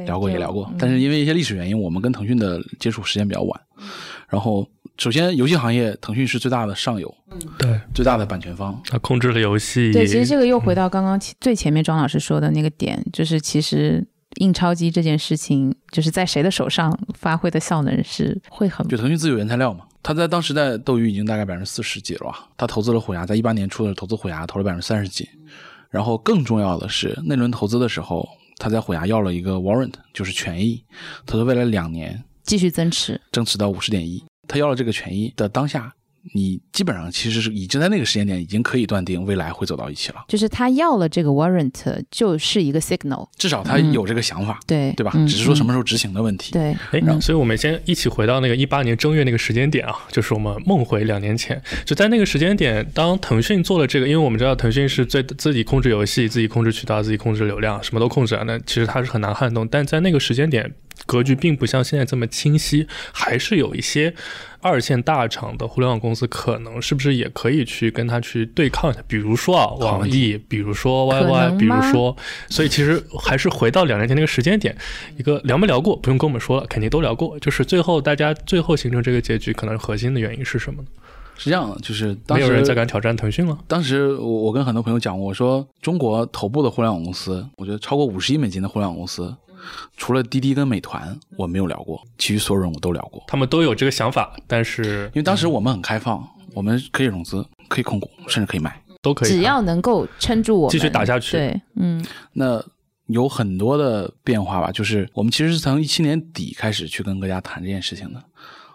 [0.06, 3.60] 聊过也聊过，嗯但是因为一些历史原因，我们跟腾讯的接触时间比较晚。
[4.28, 7.12] 然后，首先游戏行业，腾讯是最大的上游，
[7.58, 8.80] 对，最大的版权方。
[8.86, 9.90] 它控制了游戏。
[9.92, 25.28] 对，其实这个又回到刚刚最前面庄老师说的那个点，就是其实印钞机这件事情，就是在谁的手上发挥的效能是会很就腾讯自有原材料嘛，他在当时在斗鱼已经大概百分之四十几了吧，他投资了虎牙，在一八年初的投资虎牙投了百分之三十几，
[25.88, 28.28] 然后更重要的是那轮投资的时候，
[28.60, 30.84] 他在虎牙要了一个 warrant，就是权益，
[31.24, 33.18] 他说未来两年继续增持。
[33.32, 35.90] 增持到五十点一，他要了这个权益的当下，
[36.34, 45.12] 你基本上其实是已经在那个时间点已经可以断定未来会走到一起了，就是他要了这个 warrant，就是一个 signal，至少他有这个想法，对对吧？
[45.14, 46.52] 嗯只是说什么嗯时候执行的问题。
[46.52, 59.66] 对，哎嗯，所以我们先一起回到那个一八年正月那个时间点啊，就是我们梦回两年前，就在那个时间点，当腾讯做了这个，因为我们知道腾讯是最自己控制游戏、自己控制渠道、自己控制流量，什么都控制啊，那其实它是很难撼动。
[59.68, 60.70] 但在那个时间点，
[61.06, 64.14] 格局并不像现在这么清晰，还是有一些
[64.60, 69.02] 二线大厂的互联网公司，可能是不是也可以去跟他去对抗一下？
[69.06, 72.16] 比如说啊，网易，比如说可 YY，比如说，
[72.48, 74.76] 所以其实还是回到两年前那个时间点，
[75.16, 77.38] 一个聊没聊过，不用跟我们说了，肯定都聊过。
[77.38, 80.88] 就是最后大家最后形成这个结局，可能核心的原因是什么呢？
[81.38, 83.58] 是这样的，就是当没有人再敢挑战腾讯了。
[83.66, 89.34] 当时我我跟很多朋友讲过，我说中国头部的互联网公司，我觉得超过五十亿美金的互联网公司，
[89.96, 93.22] 除了滴滴跟美团我没有聊过，其余所有人我都聊过。
[93.26, 98.80] 他们都有这个想法，但是因为当时我们很开放，我们可以融资，可以控股，甚至可以买。
[99.02, 102.62] 都可以只要能够撑住我们继续打下去对，嗯，那
[103.06, 108.22] 有很多的变化吧，就是我们其实是从一七年底开始去跟各家谈这件事情的。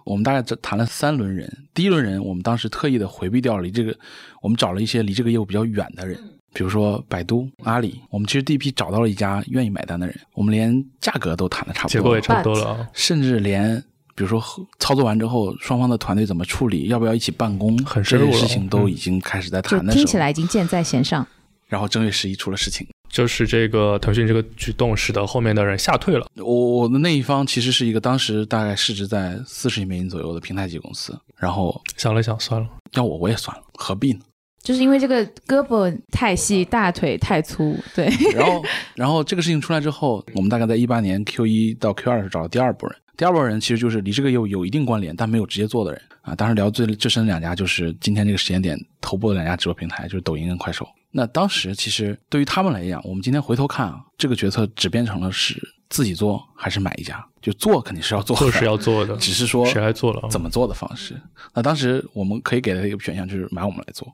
[0.03, 3.95] 我们大概这谈了三轮人，第一轮人我们当时特意的回避掉了离这个，
[4.41, 6.19] 我们找了一些离这个业务比较远的人，
[6.55, 7.99] 比如说百度、阿里。
[8.09, 12.87] 我们其实第一批找到了一家愿意买单的人，我们连价格都谈的差不多，结果也差不多了啊。
[12.93, 13.77] 甚至连
[14.15, 14.41] 比如说
[14.79, 19.93] 操作完之后，双方的团队怎么处理，要不要一起办公，很深入了这些事情都嗯已经开始在谈的时候。
[19.93, 21.27] 听起来已经箭在弦上。
[21.67, 26.27] 然后正月十一出了事情，就是这个腾讯这个举动，使得后面的人吓退了。
[26.35, 34.19] 我我的那一方其实是一个当时大概市值在四十亿美金左右的平台级公司，然后想了想，算了，要我我也算了，何必呢？
[34.65, 38.63] 就是因为这个胳膊太细，大腿太粗，对，然后
[38.95, 46.33] 然后这个事情出来之后，我们大概在一八年 Q 一到 Q 二的时找了第二波人，第二波人其实就是离这个业务有一定关联但没有直接做的人啊。
[46.33, 50.87] 当时聊最最深的两家就是今天这个时间点头部的两家直播平台，就是抖音跟快手。
[51.11, 61.15] 那当时其实对于他们来讲，我们今天回头看啊，这个决策只变成了是自己做还是买一家，就做肯定是要做的，做是要做的，只是说谁来做了啊怎么做的方式。
[61.53, 64.11] 那当时我们可以给的一个选项就是买我们来做。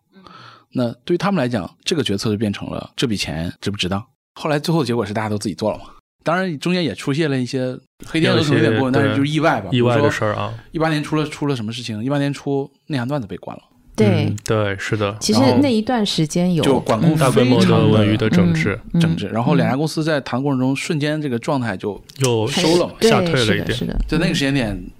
[0.74, 4.04] 那对于他们来讲，这个决策就变成了这笔钱值不值当。
[4.36, 5.86] 后来最后的结果是大家都自己做了嘛。
[6.24, 9.70] 当然中间也出现了一些黑天鹅可能有点过分，但是就是意外吧。
[9.72, 10.36] 意外的事儿。
[10.36, 10.54] 啊。
[10.72, 12.04] 一八年出了出了什么事情？
[12.04, 13.64] 一八年初内涵段子被关了，
[13.96, 19.28] 对嗯，对，是的，其实那一段时间有就管控嗯大规模的的文娱的整治，嗯整治。
[19.28, 24.92] 然后两家公司在谈的过程中，瞬间这个状态就又收了嘛下退了是的一点是的，在那个嗯时间点，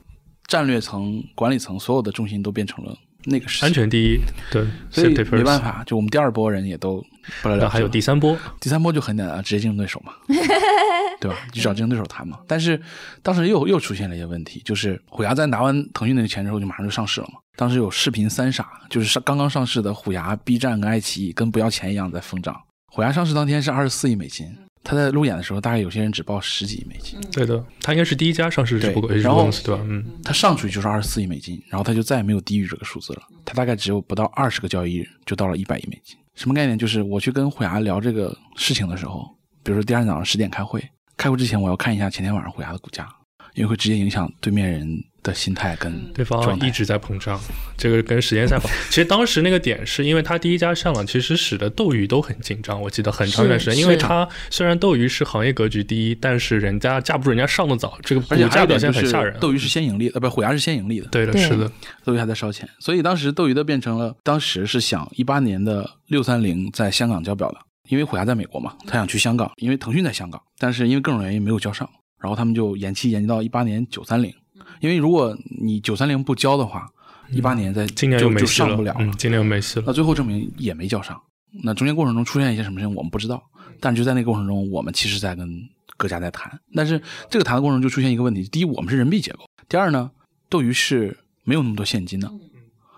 [0.48, 3.66] 战略层、管理层所有的重心都变成了那个是。
[3.66, 4.20] 安全第一，
[4.52, 5.62] 对，所以没办。
[5.62, 7.04] 法，就我们第二波人也都
[7.42, 7.64] 不了了。
[7.64, 10.14] 那还有第三波，第三波就很简单，直接竞争对手嘛，
[11.20, 11.38] 对吧？
[11.52, 12.40] 就找竞争对手谈嘛。
[12.48, 12.82] 但是
[13.22, 17.40] 当时又又出现了一些问题，就是虎牙在拿完腾讯那个钱之后，就马上就上市了嘛。
[17.56, 22.56] 当时有视频三傻，就是上刚刚上市的虎牙、B 站跟爱奇艺，跟不要钱一样在疯涨。
[22.88, 24.48] 虎牙上市当天是二十四亿美金，
[24.84, 29.82] 他在路演的时候，大概有些人只报十几亿美金，对的，他应该是第一家上市直播对然后对吧？
[29.88, 33.22] 嗯，他上去就是二十四亿美金，然后他就再也没有低于这个数字了。
[33.46, 36.18] 他大概只有不到二十个交易日就到了一百亿美金。
[36.34, 36.78] 什么概念？
[36.78, 39.28] 就是我去跟虎牙聊这个事情的时候，
[39.64, 40.84] 比如说第二天早上十点开会，
[41.18, 43.08] 开会之前我要看一下前天晚上虎牙的股价，
[43.54, 44.88] 因为会直接影响对面人
[45.24, 47.40] 的心态跟对方一直在膨胀，
[47.78, 48.70] 这个跟时间赛跑。
[48.90, 52.82] 其实当时那个点是因为他第一家上了，其实使得斗鱼都很紧张。
[52.82, 59.40] 我记得很长一段时间，因为他虽然斗鱼是行业格局第一，但是人家架不住人家上的早，这个股而且还价表现很吓人。
[59.40, 61.72] 斗鱼是先盈利的，呃，不，虎牙是先盈利的，对的，是的，
[62.04, 67.58] 斗鱼还在烧钱，所以当时斗鱼的变成了当时是想一八年的六三零在香港交表的，
[67.90, 71.88] 因为虎牙在美国嘛，他想去香港，因为腾讯在香港，但是因为各种原因没有交上，
[72.20, 74.34] 然后他们就延期延期到一八年九三零，
[74.82, 76.92] 因为如果你九三零不交的话，
[77.32, 79.86] 一八年在嗯今年就没戏上不了嗯，今年又没戏了。
[79.88, 81.20] 那最后证明也没交上。
[81.64, 83.42] 那中间过程中出现一些什么事情我们不知道，
[83.80, 86.60] 但就在那个过程中，我们其实在跟各家在谈。
[86.74, 89.40] 但是这个谈的过程中就出现一个问题：第一，我们是人民币结构；
[89.70, 90.10] 第二呢，
[90.50, 92.32] 斗鱼是没有那么多现金的，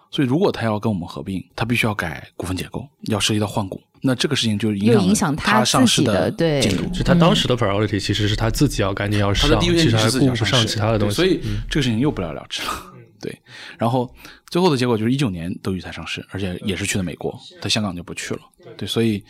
[0.09, 6.83] 所以如果他要跟我们合并，他必须要改股份结构，要涉及到换股，那这个事情就影又响影响他他上市的对进度。
[6.93, 12.69] 就他当时的 priority 其实是他自己要赶紧要上，他的第一其实还是自己顾不上其他的东西，所以嗯这个事情又不了了之了。
[13.21, 13.33] 对，
[13.77, 14.13] 然后
[14.49, 18.41] 最后的结果就是一九年斗鱼才上市，而且也是去的美国，在香港就不去了。
[18.75, 19.23] 对，所以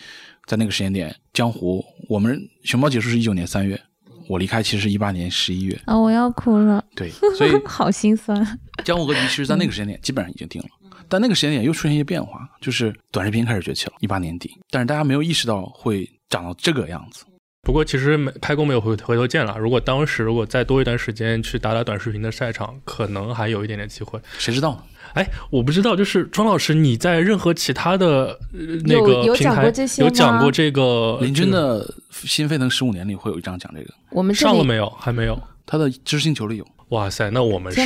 [0.47, 3.79] 在那个时间点，江湖我们熊猫结束是一九年三月，
[4.27, 5.79] 我离开其实是一八年十一月。
[5.85, 8.59] 啊，我要哭了，对，所以 好心酸。
[8.83, 10.69] 江湖格局其实在那个时间点基本上已经定了，
[11.13, 17.23] 但那个时间点又出现一些变化，就是短视频开始崛起了，一八年底，但是大家没有意识到会长到这个样子。
[17.61, 19.55] 不过其实没开弓没有回回头见了。
[19.59, 24.19] 如果当时如果再多一段时间去打打短视频的赛场，可能还有一点点机会。
[24.39, 24.81] 谁知道呢？
[25.13, 34.89] 哎，我不知道，就是庄老师，你在任何其他的、呃那有有讲个平台过这些有讲过这个林军的新沸腾十五年里会有一章讲这个，我们上了没有？
[34.89, 35.39] 还没有。
[35.65, 36.67] 他的知识星球里有。
[36.93, 37.81] 哇塞，那我们是，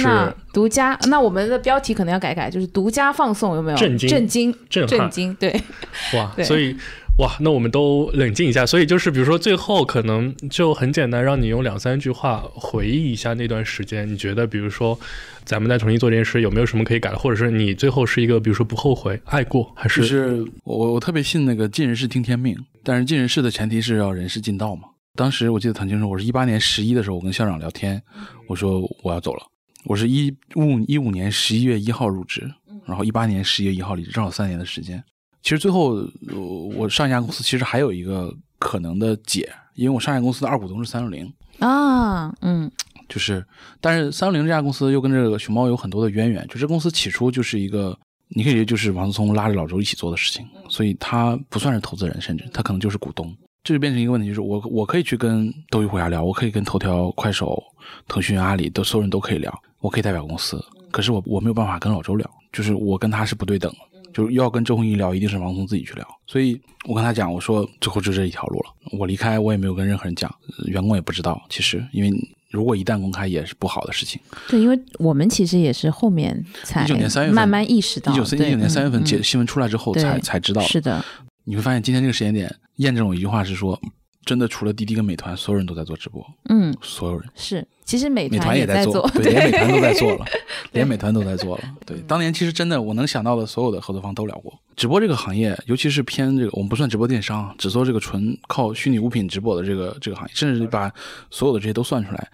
[0.51, 0.99] 独家！
[1.07, 3.77] 那我们的标题可能要改改，就是独家放送，有没有？
[3.77, 5.33] 震惊震惊，震撼震惊！
[5.35, 5.61] 对，
[6.13, 6.75] 哇，对所以
[7.17, 8.65] 哇，那我们都冷静一下。
[8.65, 14.05] 所以就是比如说最后可能就很简单，让你用两三句话回忆一下那段时间。
[14.11, 14.99] 你觉得比如说
[15.45, 17.17] 咱们再重新做这件事，有没有什么可以改的？
[17.17, 24.89] 或者是你最后是一个比如说不后悔、爱过，还是就是是我我特别信那个尽人事听天命，但是尽人事的前提是要人事尽到嘛。
[25.17, 28.01] 当时我记得很清楚，我是一八年十一的时候，我跟校长聊天，
[28.47, 29.43] 我说我要走了。
[29.83, 32.47] 我是一五一五年十一月一号入职，
[32.85, 35.03] 然后一八年十一月一号离职，正好三年的时间。
[35.41, 35.95] 其实最后
[36.27, 36.39] 呃
[36.75, 42.71] 我上一家公司其实还有一个可能的解，因为我上一家公司的二股东是三六零，啊，嗯，
[43.09, 43.43] 就是，
[43.81, 46.45] 但是三六零这家公司又跟这个熊猫有很多的渊源。
[46.47, 53.35] 就这公司起初就是一个，你可以理解就是王思聪拉着老周一起做的事情，所以他不算是投资人，甚至他可能就是股东。
[53.67, 57.61] 这就变成一个问题，就是我我可以去跟斗鱼虎牙聊，我可以跟头条、快手、
[58.07, 60.57] 腾讯、阿里都所有人都可以聊，我可以代表公司，
[60.89, 63.77] 可是我我没有办法跟老周聊，就是我跟他是不对等的。
[64.13, 66.07] 就是要跟周鸿祎聊，一定是王松自己去聊。
[66.25, 68.73] 所以我跟他讲，我说最后就这一条路了。
[68.97, 71.39] 我离开，我也没有跟任何人讲，呃员工也不知道。
[71.49, 72.11] 其实，因为
[72.49, 74.19] 如果一旦公开，也是不好的事情。
[74.47, 80.61] 对，因为我们其实也是后面才一九年三月份慢慢意识到，一九三一九年三月份嗯嗯结新闻出来之后，对才才知道。
[80.61, 81.03] 是的，
[81.49, 83.79] 你会发现今天这个时间点验证我一句话是说，
[84.25, 87.29] 真的除了滴滴跟美团，所有人都在做直播，嗯，所有人。
[87.35, 87.65] 是。
[87.85, 90.25] 其实美美团也在做，对，连美团都在做了，
[90.73, 91.63] 连美团都在做了。
[91.85, 94.53] 对，当年其实真的我能想到的所有的合作方都聊过。
[94.75, 100.91] 直播这个行业，尤其是偏这个，我们不算直播电商，只做这个纯靠虚拟物品直播的这个这个行业，甚至把
[101.31, 102.29] 所有的这些都算出来。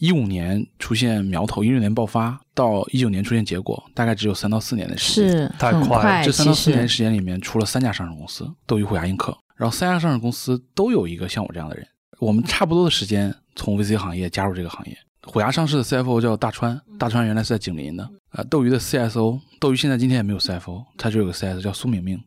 [0.00, 5.30] 一五年出现苗头，一六年爆发，到一九年出现结果，大概只有三到四年的时间。
[5.30, 11.86] 是很太快了，这三到四年时间里面，出了三家上市公司，斗鱼、虎牙、映客，然后三家上市公司都有一个像我这样的人。
[12.18, 14.96] 我们差不多的时间从 VC 行业加入这个行业。
[15.22, 18.10] 虎牙上市的 CFO 叫大川，大川原来是在景林的。
[18.30, 22.18] 啊，斗鱼的 CSO，斗鱼现在今天也没有 CFO，他只有个 CS 叫苏明明。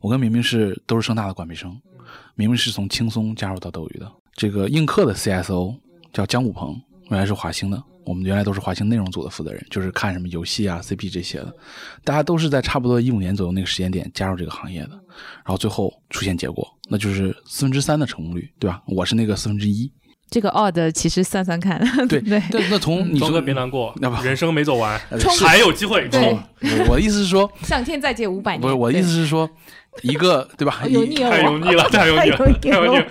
[0.00, 1.76] 我跟明明是都是盛大的管培生，
[2.36, 4.08] 明明是从轻松加入到斗鱼的。
[4.32, 5.76] 这个映客的 CSO
[6.12, 7.82] 叫姜武鹏，原来是华兴的。
[8.04, 11.52] 我们原来都是华兴内容组的负责人，就是看什么游戏啊、CP 这些的。
[12.04, 18.80] 大家都是在差不多一五年左右那个时间点加入这个行业的，然后最后出现结果，那就是四分之三的成功率，对吧？
[18.86, 19.90] 我是那个四分之一。
[20.30, 25.00] 这个 odd 其实算算看， 对对那那从你说庄哥别难过那不，人生没走完
[25.44, 26.08] 还有机会。
[26.08, 29.48] 对冲我我的意思是说，向天再借五百年，不是我的意思是说，
[30.02, 30.82] 一个对吧？
[30.88, 33.06] 一油腻了，太油腻了，太油腻了， 太油腻了。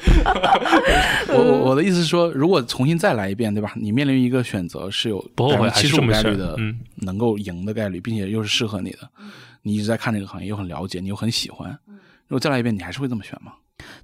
[1.29, 3.71] 我我我的意思是说，如果重新再来一遍，对吧？
[3.75, 9.09] 你面临一个选择是有不后悔还七十五概率的嗯能够赢的概率，并且又是适合你的，
[9.63, 11.69] 你一直在看这个行业，又很了解，你又很喜欢。
[12.27, 13.53] 如果再来一遍，你还是会这么选吗？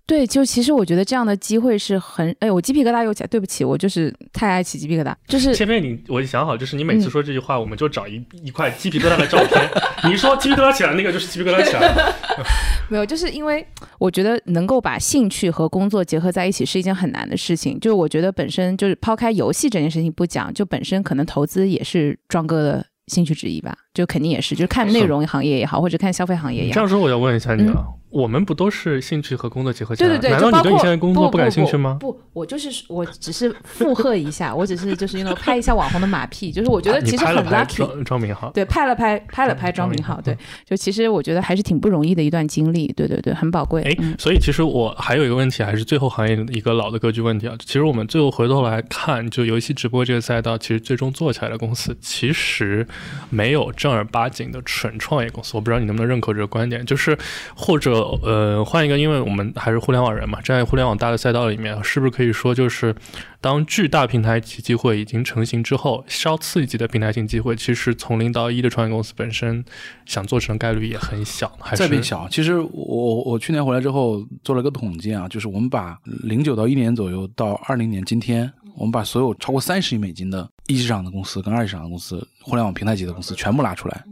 [0.06, 9.70] 对，就其实我觉得这样的机会是很，哎，我鸡皮疙瘩又起来，对不起，我就是太爱起鸡皮疙瘩，就是前面你我想好，就是你每次说这句话，我们就找一一块鸡皮疙瘩的照片。
[10.12, 12.14] 你说鸡皮疙瘩起来，那个就是鸡皮疙瘩起来。
[12.90, 13.66] 没有，就是因为
[13.98, 17.80] 我觉得能够把兴趣和工作结合在一起是一件很难的事情。
[17.80, 26.90] 就是我觉得本身就是抛开游戏这件事情不讲，就本身可能投资也是壮哥的兴趣之一吧，就肯定也是，就是看内容行业也好，或者看消费行业也好这样。
[26.90, 30.10] 说，我要问一下你了，我们不都是兴趣和工作结合起来？
[30.10, 31.98] 对对对，难道你对你现在工作不感兴趣吗？
[32.00, 37.78] 不我就是我只是附和一下，我只是就是因为拍一下网红的马屁，就是我觉得其实很 lucky。
[37.78, 43.82] 庄庄明浩，对，拍了拍，拍了拍张明浩对，就其实我觉得还是挺不容易的一段经历，对对对，很宝贵。
[43.84, 47.56] 哎嗯，所以其实我还有一个问题，还是最后行业的一个老的格局问题啊。
[47.60, 52.86] 其实我们最后回头来看，就游戏直播这个赛道，其实最终做起来的公司，其实
[53.30, 55.52] 没有正儿八经的纯创业公司。
[55.56, 57.18] 我不知道你能不能认可这个观点，就是
[57.56, 62.96] 或者呃换一个，因为我们还是互联网人嘛，站在互联网大的赛道里面，是不是可以说就是
[63.40, 69.64] 当巨大平台级机会已经成型之后，稍次一级的平台型机会，其实从零到一的创业公司本身
[70.06, 72.28] 想做成概率也很小，还是再变小。
[72.30, 84.04] 其实我我去年回来之后做了个统计啊，就是我们把零九到一年左右到二零年今天，我们把所有超过三十亿美金的一级市场的公司跟二级市场的公司、互联网平台级的公司全部拉出来，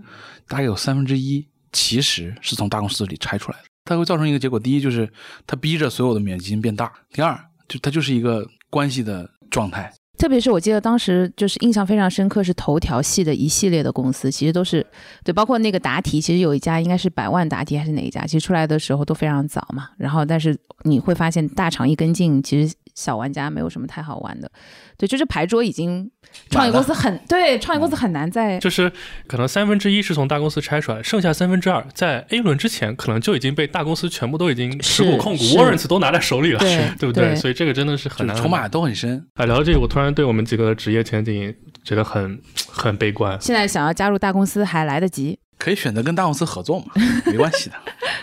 [0.47, 3.68] 大概有三分之一其实是从大公司里拆出来的。
[3.89, 5.11] 它会造成一个结果：第一，就是
[5.47, 7.35] 它逼着所有的免基金变大；第二，
[7.67, 9.91] 就它就是一个关系的状态。
[10.15, 14.85] 特别是我记得当时就是印象非常深刻，是头条系的一系列的公司，其实都是
[15.23, 19.87] 对，包括那个答题，其实有一家应该是百万答题还是哪一家，其实出来的时候都非常早嘛。
[19.97, 24.51] 然后，但是你会发现大厂一跟进，其实小玩家没有什么太好玩的。
[24.97, 26.11] 对，就是牌桌已经
[26.49, 28.91] 创业公司很对，创业公司很难在就是
[29.27, 37.29] 可能三分之一是从大公司拆出来，剩下三分之二在 A 轮之前可能就已经被大公司全部都已经持股控股是，warrants 都拿在手里了，对 对不对？
[37.29, 39.25] 对所以这个真的是很难筹码都很深。
[39.35, 39.45] 哎。
[39.45, 43.39] 聊到这个，我突然对我们几个的职业前景觉得很很悲观。
[43.39, 45.39] 现在想要加入大公司还来得及。
[45.59, 46.85] 可以选择跟大公司合作嘛，
[47.27, 47.75] 没关系的。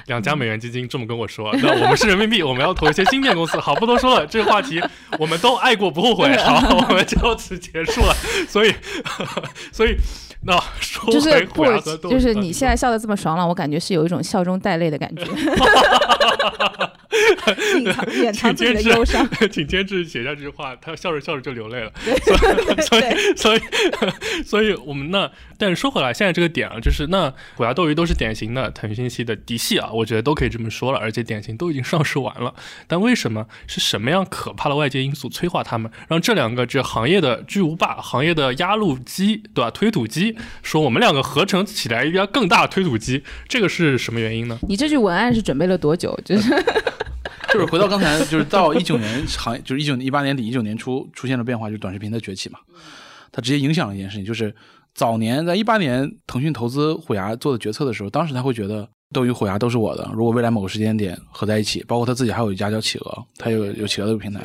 [0.06, 3.58] 两家美元基金这么跟我说，那我们是人民币，我们要投一些芯片公司。
[3.60, 4.82] 好，不多说了，这个话题
[5.18, 6.34] 我们都爱过不后悔。
[6.42, 8.14] 好，我们就此结束了。
[8.48, 8.74] 所以，
[9.70, 9.96] 所以
[10.46, 11.46] 那说就是
[12.08, 15.24] 就是你现在笑的这么爽朗，我感觉是有一种笑中带泪的感觉，
[17.76, 19.28] 隐藏 掩藏自己的忧伤。
[19.50, 21.90] 请监制写下这句话，他笑着笑着就流泪了。
[22.82, 23.02] 所以，
[23.36, 23.60] 所以，
[24.44, 32.54] 所以我们呢，但是说回来，现在这个点啊，就是那虎牙斗鱼都是典型的腾讯系的嫡系啊，我觉得都可以这么说了，而且典型都已经上市完了。
[32.86, 39.70] 但为什么是什么样可怕的外界因素催化他们，让这两个这行业的巨无霸、行业的压路机，对吧？
[39.70, 44.58] 推土机，说我们两个合成起来一个更大的推土机，这个是什么原因呢？
[44.68, 46.18] 你这句文案是准备了多久？
[46.24, 46.50] 就是
[47.52, 52.58] 就是回到刚才，就是到一九年行业，就是一九一八年底、一九年初出现了变化，就是短视频的崛起嘛，
[53.32, 54.54] 它直接影响了一件事情，就是
[54.94, 64.40] 早年在一八年腾讯投资虎牙做的决策的时候，当时他会觉得斗鱼、虎牙都是我的，如果未来某个时间点合在一起，包括他自己还有一家叫企鹅，他有有企鹅的平台，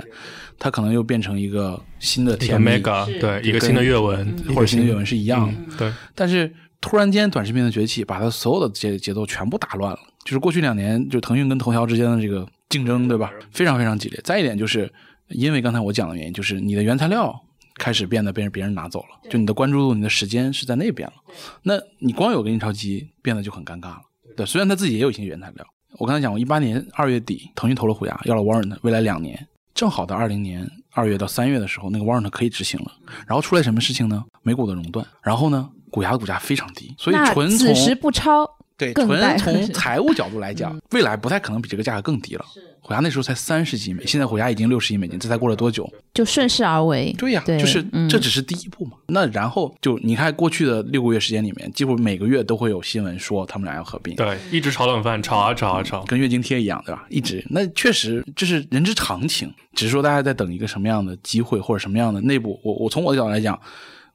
[0.59, 5.53] 他可能又变成一个新的一个甜蜜 mega，对，一个新的阅文，或者新的阅文是一样的。
[5.53, 9.99] 嗯对，但是突然间短视频的崛起，把他所有的节节奏全部打乱了。
[10.23, 13.31] 就是过去两年，就腾讯跟头条之间的这个竞争，对吧？
[13.51, 14.21] 非常非常激烈。
[14.23, 14.91] 再一点就是
[15.29, 17.33] 因为刚才我讲的原因，就是你的原材料
[17.77, 21.15] 开始变得被别人拿走了，就你的关注度、你的时间是在那边了。
[21.63, 24.01] 那你光有个印钞机，变得就很尴尬了。
[24.35, 25.65] 对，虽然他自己也有一些原材料。
[25.99, 32.91] 我刚才讲过，一八年二月底，腾讯投了虎牙，要了 warrant，未来两年，正好到二零年二月到三月的时候，那个 warrant 可以执行了。
[33.27, 34.23] 然后出来什么事情呢？
[34.41, 38.49] 美股的熔断，然后呢，虎牙的股价非常低，所以纯从此时从不超，
[38.81, 42.45] 对纯从财务角度来讲，未来不太可能比这个价格更低了。
[42.83, 45.87] 虎牙那时候才三十几亿美，现在虎牙已经六十亿美金，这才过了多久？
[46.15, 47.13] 就顺势而为。
[47.15, 48.93] 对呀，对就是嗯这只是第一步嘛。
[49.07, 54.15] 那然后就你看过去的六个月时间里面，几乎每个月都会有新闻说他们俩要合并。
[54.15, 56.03] 对，一直炒冷饭，炒啊炒啊炒。
[56.05, 57.05] 跟月经贴一样，对吧？
[57.09, 62.59] 一直那确实这是人之常情，只是说大家在等一个什么样的机会或者什么样的内部。
[62.63, 63.57] 我我从我的角度来讲，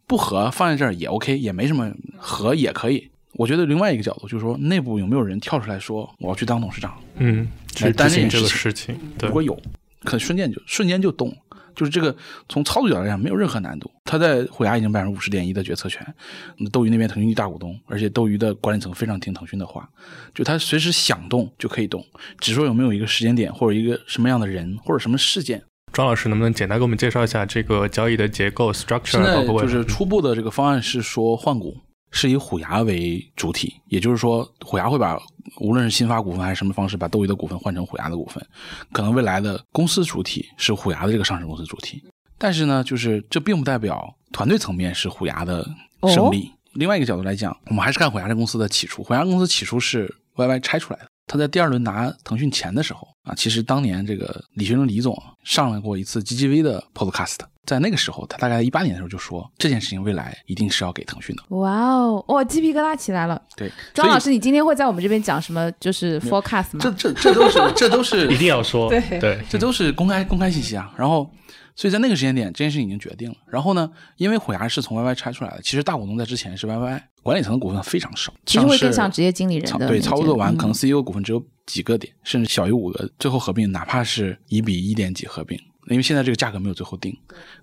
[0.08, 3.08] 不合放在这儿也 OK，也没什么，合也可以。
[3.36, 6.98] 我觉得另外一个角度就是说，内部有没有人跳出来说我要去当董事长？
[7.16, 9.54] 嗯，去担任这个事事情，对如，果有，
[10.04, 11.36] 可能瞬间就瞬间就动了。
[11.74, 12.16] 就是这个
[12.48, 13.90] 从操作角度来讲没有任何难度。
[14.06, 16.02] 他在虎牙已经百分之五十点一的决策权，
[16.56, 19.86] 那斗鱼那边腾讯大股东，而且斗鱼的管理层非常听腾讯的话，
[20.34, 22.02] 就他随时想动就可以动，
[22.40, 25.62] 只说有没有一个时间点或者一个什么样的人或者什么事件。
[25.92, 31.76] 庄老师能不能简单给我们介绍一下这个交易的结构 structure，现在就是初步的这个方案是说换股
[32.10, 35.18] 是以虎牙为主体，也就是说虎牙会把
[35.60, 38.44] 无论是新发股份还是什么方式把斗鱼的股份换成虎牙的股份，
[38.92, 42.02] 可能未来的公司主体是虎牙的这个上市公司主体，
[42.38, 45.68] 但是呢，就是这并不代表团队层面是虎牙的
[46.08, 46.50] 胜利。
[46.74, 51.06] 另外一个角度来讲，我们还是看虎牙这公司的起初，虎牙公司起初是 YY 拆出来的。
[51.26, 61.42] 他在第二轮拿腾讯钱的时候啊，其实当年这个李学忠李总上来过一次 GGV 的 Podcast，在那个时候，他大概一八年的时候就说这件事情未来一定是要给腾讯的。
[61.56, 63.40] 哇哦，哇，鸡皮疙瘩起来了。
[63.56, 65.70] 对，庄老师，你今天会在我们这边讲什么？
[65.80, 66.90] 就是 forecast 吗这？
[66.92, 70.92] 这这都是这都是 一定要说，对对，这都是公开公开信息啊。
[70.96, 71.28] 然后，
[71.76, 73.36] 所以在那个时间点，这件事情已经决定了。
[73.46, 83.08] 然后呢，因为虎牙是从 YY 拆出来的，其实大股东在之前是 YY，管理层的股份非常少，其实会更像职业经理人操对操作完，种可能 CEO 股份只有几个点，甚至小于五个。
[83.18, 85.58] 最后合并，哪怕是一比一点几合并，
[85.88, 87.14] 因为现在这个价格没有最后定，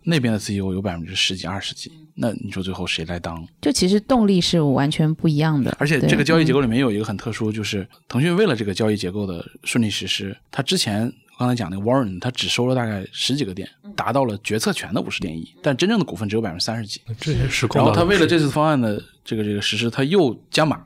[0.03, 3.43] 那边的 CEO 有百分之十几、二十几，那你说最后谁来当？
[3.61, 5.75] 就其实动力是完全不一样的。
[5.79, 11.11] 而且这个交易结嗯构里面有一个很特殊，就是腾讯为了这个交易结构的顺利实施，它之前
[11.43, 17.01] 刚才讲那个 Warren，他只收了大概十几个点，达到了决策权的五十点一，但真正的股份只有百分之三十几。
[17.19, 20.81] 这也是然后他为了这次次方案的这个这个实施，他又加码，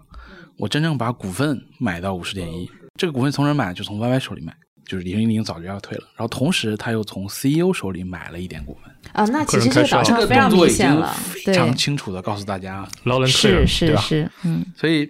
[0.58, 3.72] 我真正把股份买到五十点一，这个股份从哪儿买？
[3.72, 4.52] 就从 YY 手里买，
[4.88, 6.06] 就是李云林早就要退了。
[6.16, 11.14] 然后同时他又从 CEO 手里买了一点股份，啊，那其实这个导个人开销这个向非常动作已经明显了，
[11.46, 15.06] 非常清楚的告诉大家，劳伦是对吧是是，嗯，所以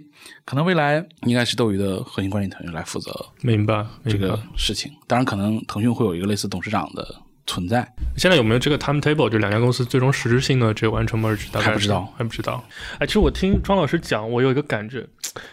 [0.45, 3.11] 可能未来应该是斗鱼的核心管理团队来负责
[3.41, 4.91] 明白这个事情。
[5.07, 7.15] 当然，可能腾讯会有一个类似董事长的
[7.47, 7.87] 存在，
[8.17, 9.29] 现在有没有这个 timetable？
[9.29, 11.51] 就两家公司最终实质性的这个完成 merge？
[11.51, 12.63] 大概还不知道，还不知道。
[12.99, 15.05] 哎，其实我听庄老师讲，我有一个感觉，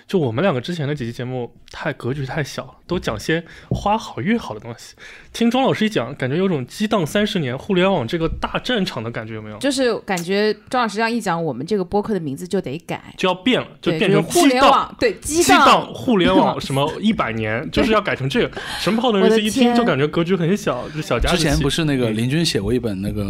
[0.07, 4.95] 就我们两个之前的几期节目太格局太小了，都讲些花好月好的东西。
[5.32, 9.59] 听庄老师一讲，感觉有种激荡三十年互联网这个大战场的感觉，有没有？
[9.59, 14.45] 就是感觉庄老师这样一讲，我们这个播客的名字就得改，就要变了，就，变成互。
[14.45, 18.61] 联网，对，激激荡互联网什么一百年，就是要改成这个。
[18.78, 21.45] 神炮的我的人一听就感觉格局很小，就小家子气。
[21.45, 23.26] 之前不是那个嗯林军写过一本那个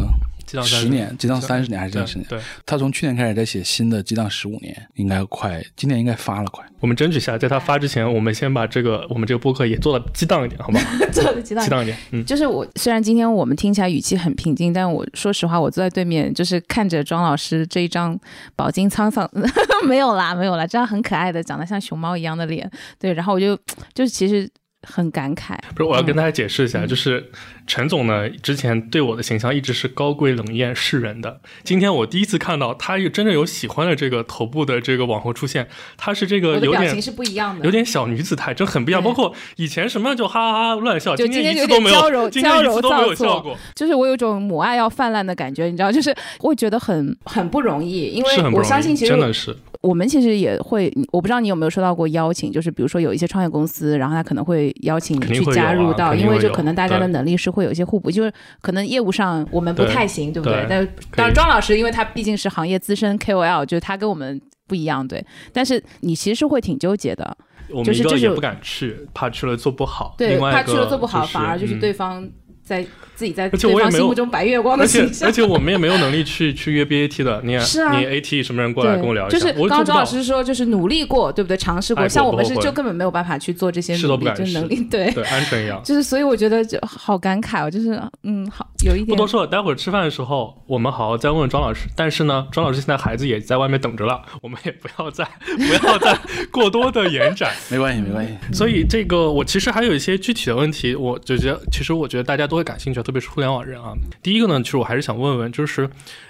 [0.46, 2.26] 激荡十年，激荡三十年还是激荡十年？
[2.28, 6.64] 对，他从去年开始在写新的激荡十五年，应该快，今年应该发了快。
[6.80, 10.84] 我们争取下，在他发之前，我们先把这个我们这个播客也做的激荡一点，好不好？
[11.10, 11.70] 做的激荡激。
[11.70, 12.24] 荡一点，嗯。
[12.26, 18.18] 就是我虽然今天我们听起来语气很平静，但我说实话，我坐在对面，就是看着庄老师这一张
[18.54, 19.28] 饱经沧桑，
[19.88, 23.56] 没有啦，没有啦，这样很可爱的，长得像熊猫一样的脸，对，然后我就
[23.94, 24.48] 就是其实
[24.82, 27.30] 很感慨，不是，我要跟嗯大家解释一下，就是
[27.66, 31.40] 陈总呢，之前对我的形象一直是高贵冷艳世人的。
[31.62, 39.02] 今天我第一次看到他有真正有喜欢的这个头部的这个网红出现，他是这个有点的表情是不一样的，有点小女子态，真很不一样。
[39.02, 43.56] 包括以前什么就哈哈哈乱笑，就今天一次都没娇柔今天一次都没有娇柔造作笑过。
[43.74, 60.66] 就是我有种母爱要泛滥的感觉，你知道，就是我会觉得很很不容易，因为我相信其实真的是我们其实也会，我不知道你有没有收到过邀请，就是比如说有一些创业公司，然后他可能会邀请你去加入到，因为就可能大家的能力是会有一些互补，就是可能业务上我们不太行，对不对对？
[60.68, 65.24] 但是当然庄老师，因为他毕竟是行业资深 KOL，就是他跟我们不一样，对。
[65.52, 67.36] 但是你其实是会挺纠结的，
[67.70, 70.14] 我就是这是们一个也不敢去，怕去了做不好。
[70.18, 72.28] 对，怕去了做不好，就是反而就是嗯对方
[72.62, 72.84] 在
[73.14, 75.32] 自己在而且对我也没有方心目中白月光的而且形象而。
[75.32, 81.56] 且我们也没有能力去去约 BAT 的，你也是啊你 AT 什么人过来，跟我聊一下，就是刚刚庄老师说，就是努力过，对不对？
[81.56, 85.10] 尝试过，像我们是就根本没有办法去做这些试都不，敢努力就能力对。
[85.12, 85.80] 对鹌鹑一样。
[85.84, 91.88] 就是，所以我觉得就好感慨哦，就是嗯，好有一点不多说了，待会儿吃饭的时候我们好好再问问庄老师。
[91.96, 95.24] 但是呢，庄老师现在孩子也在外面等着了，我们也不要再
[95.56, 96.18] 不要再
[96.50, 97.52] 过多的延展。
[97.70, 98.34] 没关系，没关系。
[98.52, 103.92] 所以这个我其实还有一些具体的问题，我就觉得其实我觉得大家都会感兴趣，特别是互联网人啊。
[104.22, 105.82] 第一个呢，其实我还是想问问，就是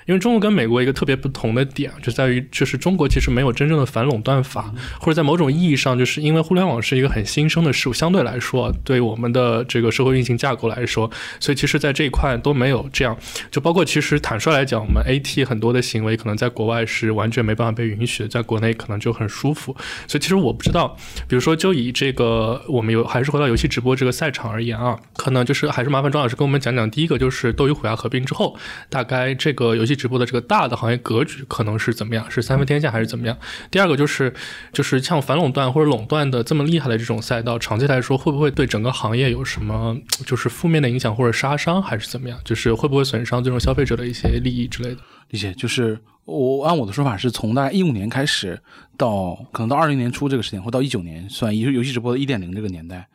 [0.07, 11.11] 因为中国跟美国一个特别不同的点，就在于就是中国其实没有真正的反垄断法，或者在某种意义上，就是因为互联网是一个很新生的事物，相对来说，对我们的这个社会运行架构来说，
[11.41, 13.17] 所以其实在这一块都没有这样。
[13.51, 19.75] 就包括其实坦率来讲，我们 AT 很多的行为可能在国外是完全没办法被允许，在国内可能就很舒服。
[20.07, 20.97] 所以其实我不知道，
[21.29, 28.57] 比如说就以这个我们有还是回到游戏直播这个赛场而言啊，可能就是还是麻烦庄老师跟我们讲讲，第一个就是斗鱼虎牙合并之后，
[28.89, 33.37] 大概这个游戏直播的这个大的行业格局可能是怎么样，是三分天下还是怎么样？
[33.71, 34.33] 第二个就是
[34.73, 42.39] 就是像反垄断或者垄断的这么厉害的这种赛道，长期来说会不会对整个行业有什么就是负面的影响或者杀伤，还是怎么样？
[42.45, 45.01] 就是会不会损伤这种消费者的一些利益之类的？
[45.31, 48.61] 理解，就是我按我的说法是从大概一五年开始
[48.97, 53.07] 到可能到二零年初这个时间，或到一九年算游游戏直播的一点零这个年代。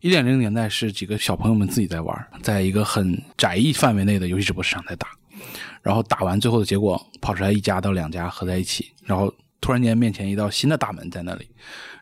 [0.00, 5.08] 一点零年代是几个小朋友们自己在玩，在一个很窄义范围内的游戏直播市场在打，
[5.82, 11.48] 然后打完最后的结果跑出来一家到两家合在一起，然后突然间面前一道新的大门在那里，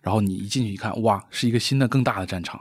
[0.02, 2.60] 然后你一进去一看，哇，是一个新的更大的战场，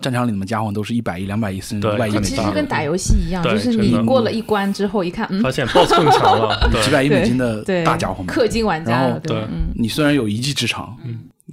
[0.00, 10.96] 战场里面家伙都是一百亿、两百亿甚至五百亿美金其实跟打游戏一样，就是你过了一关之后，一看，嗯，发现 BOSS 更强了， 几百亿美金的对，大家伙们，氪金玩家了，然后对嗯，你虽然有一技之长，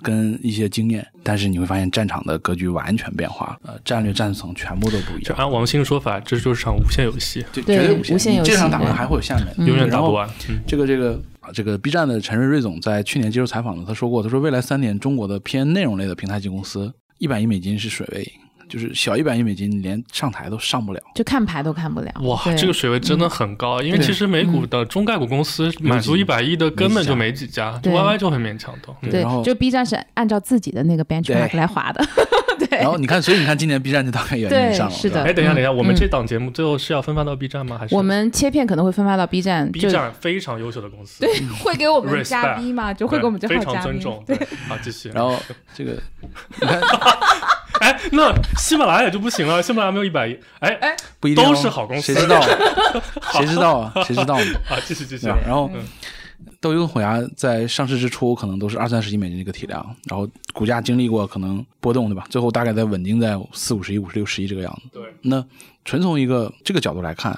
[0.03, 8.15] 跟一些经验，但是你会发现战场的格局完全变化了，呃，战略战层全部都不一样，就按王兴说法，这就是场无限游戏，对绝对无限。
[8.15, 10.29] 无限游戏这场打完还会有下面的，永远打不完。
[10.49, 18.31] 嗯，这个这个啊，这个 B 站的陈瑞瑞总在去年接受采访的，他说过，他说未来三年中国的偏内容类的平台级公司，一百亿美金是水位，
[18.71, 21.01] 就是小一百亿美金，连上台都上不了。
[21.13, 22.09] 就看牌都看不了。
[22.21, 28.87] 哇，这个水位真的很高，因为其实美股的中概股公司满足一百亿的根本就没几家，YY 就很勉强的。
[29.01, 32.01] 嗯对然后，就 B 站是按照自己的那个 benchmark 来划的，
[32.57, 32.79] 对。
[32.79, 35.21] 然后你看，所以你看今年 B 站就大概原对因上了，是的。
[35.23, 35.97] 哎，等一下，等一下，我们嗯。
[35.97, 37.77] 这档节目最后是要分发到 B 站吗？
[37.77, 37.93] 还是？
[37.93, 43.99] 我们切片可能会分发到 B 站，B 站非常优秀的公司，对 会给我们加 B 嘛，就会给我们这对号加非常尊。
[43.99, 44.23] 重。
[44.25, 44.37] 对，
[44.69, 45.09] 好，继续。
[45.09, 45.35] 然后
[45.73, 45.91] 这个
[46.61, 46.79] 你看
[47.81, 50.39] 哎，那喜马拉雅就不行了，喜马拉雅没有一百亿。
[50.59, 52.41] 哎哎不一定哦都是好公司谁知道？
[53.33, 53.93] 谁知道啊？
[54.05, 54.45] 谁知道呢？
[54.69, 55.27] 啊，继续继续？。
[55.27, 55.81] 然后嗯
[56.59, 62.23] 斗鱼跟虎牙在上市之初可能都是二三十亿美金这个体量，然后股价经历过可能波动，对吧？
[62.29, 64.89] 最后大概在稳定在四五十亿、五十六十亿这个样子。
[64.93, 65.43] 对，那
[65.85, 67.37] 纯从一个这个角度来看，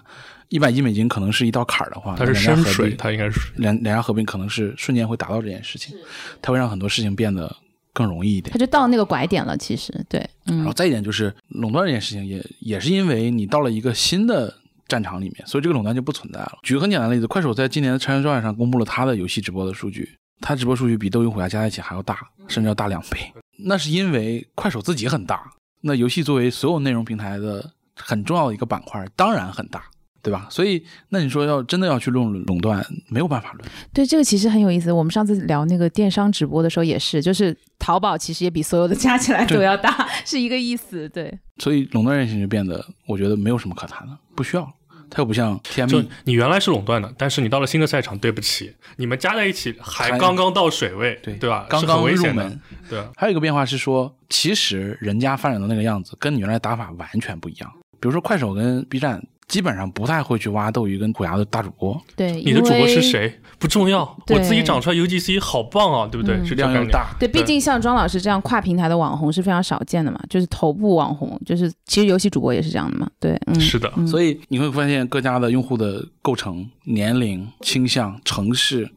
[0.49, 3.39] 一百亿美金可能是一道坎儿的话，它是深水，它应该是。
[3.55, 5.95] 两两家合并可能是瞬间会达到这件事情，
[6.41, 7.53] 它会让很多事情变得
[7.93, 8.57] 更容易一点他。
[8.57, 14.53] 就到那个拐点了，其实对，嗯然后，再一点就是垄断这件事情也也是因为你到了一个新的
[14.87, 16.57] 战场里面，所以这个垄断就不存在了。
[16.63, 23.19] 举个很简单的例子，快手在今年的财年状上公布了它的游戏直播的数据，它直播数据比斗鱼、虎牙加在一起还要大，甚至要大两倍。
[23.65, 29.83] 那是因为快手自己很大，那游戏作为所有内容平台的很重要的一个板块，当然很大。
[30.23, 30.47] 对吧？
[30.49, 33.69] 所以，那你说要真的要去论垄断，没有办法论。
[33.93, 34.91] 对这个其实很有意思。
[34.91, 41.07] 我们上次聊那个电商直播的时候也是，就是淘宝其实也比所有的加起来都要大，是一个意思。
[41.09, 44.73] 对，所以垄断这件事情就变得，我觉得没有什么可谈的，不需要。
[45.09, 51.67] 它又不像就 TME，你原来是垄断的，但是你到了新的赛场，对不起，你们加在一起还还刚刚到水位，对对吧？
[51.69, 52.59] 刚刚入门危险的，。
[52.89, 53.11] 对吧？
[53.15, 57.71] 还有一个变化是说，其实人家发展的那个样子，跟你原来打法完全不一样。
[57.99, 63.01] 比如说快手跟 B 站，基本上不太会去挖斗鱼跟虎牙的大主播，对，你的主播是？
[63.01, 66.35] 谁不重要，我自己长出来 UGC 好棒啊，对不对？
[66.35, 66.55] 嗯是。
[66.55, 67.09] 量又大。
[67.19, 73.09] 对，毕竟像庄老师这样跨平台的网红是非常少见的嘛，就是头部网红，就是其实游戏主播也是这样的嘛。
[73.19, 78.89] 对，嗯，是的，嗯所以你会发现各家的用户的构成、年龄、倾向、城市、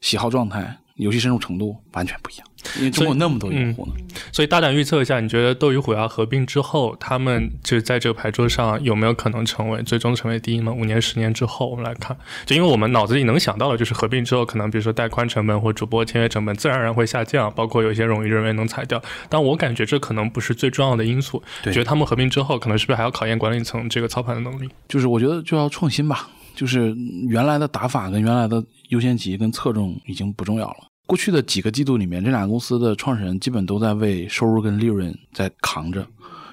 [0.00, 2.46] 喜好状态、游戏深入程度完全不一样，
[2.76, 3.92] 因为中国有那么多用户呢。
[4.32, 10.72] 所以大胆预测一下，你觉得斗鱼虎牙合并之后，他们就在这个牌桌上有没有可能成为最终成为第一呢？
[10.72, 19.00] 五年、十年之后，我们来看，就因为我们脑子里能想到的就是合并之后，可能比如说带宽成本或主播签约成本自然而然会下降，包括有一些冗余人员能裁掉。
[19.28, 21.40] 但我感觉这可能不是最重要的因素。
[21.62, 24.68] 对觉得他们合并之后，可能是不是还要考验管理层这个操盘的能力？
[24.88, 26.94] 就是我觉得就要创新吧，就是
[27.28, 30.88] 原来的打法跟原来的优先级跟侧重已经不重要了。
[31.06, 36.00] 过去的几个季度里面，这俩公司的创始人基本都在为收入跟利润在扛着，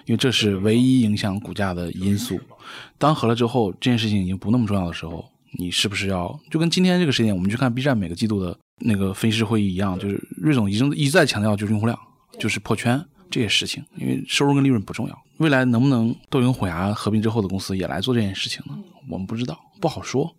[0.05, 2.39] 因为这是唯一影响股价的因素。
[2.97, 5.25] 当合了之后，这件事情已经不那么重要的时候，
[5.57, 11.99] 你是不是要就跟今天这个时间，我们去看 B 站每个季度的那个分析师会议一样，就是瑞总已经一再强调就是用户量，
[12.39, 15.21] 就是破圈这些事情，因为收入跟利润不重要。
[15.39, 18.77] 未来能不能斗鱼、虎牙合并之后的公司也来做这件事情呢？
[19.09, 20.33] 我们不知道，不好说。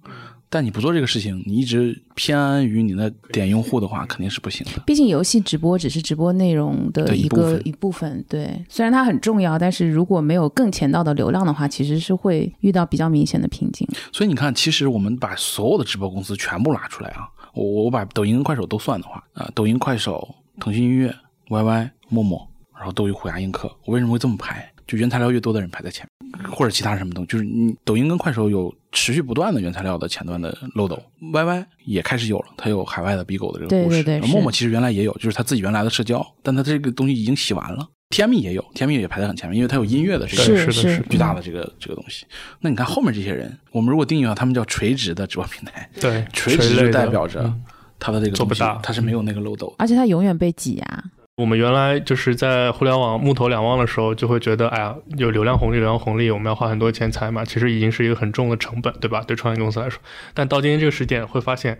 [0.48, 4.82] 但你不做这个事情，你一直偏安于你的点用户的话，肯定是不行的。
[4.86, 13.86] 毕竟游戏直播只是直播内容的的一一个部一部分，对，虽然它很重要，但是如果没有更前道的流量的话，其实是会遇到比较明显的瓶颈。
[14.12, 21.12] 所以你看，其实我们把所有的直播公司全部拉出来啊，我我把抖音跟快手都算的话啊，抖音、快手、腾讯音乐、
[21.48, 24.72] YY、陌陌，然后斗鱼、虎牙、映客，我为什么会这么排？
[24.86, 34.02] 就原材料越多的人排在前面，或者其他什么东西，就是你抖音跟快手有持续不断的原材料的前端的漏斗，YY 也开始有了，它有海外的 B 狗的这个故事。
[34.02, 37.88] 对对对陌陌其实原来也有，就是它自己原来的社交，但它这个东西已经洗完了。
[38.10, 42.24] TME 也有，TME 也排在很前面，因为它有音乐的这个是的是是巨大的这个这个东西。
[42.60, 47.64] 那你看后面这些人，我们如果定义的话，他们叫垂直的直播平台，对，垂直就代表着嗯
[47.98, 49.74] 它的这个东西做不大它是没有那个漏斗。
[49.78, 51.04] 而且它永远被挤压。
[51.36, 59.22] 我们原来就是在互联网木头两旺的时候，就会觉得，哎呀，有流量红利，流量红利，我们要花很多钱才嘛，其实已经是一个很重的成本，对吧？
[59.26, 60.00] 对创业公司来说，
[60.32, 61.78] 但到今天这个时点，会发现。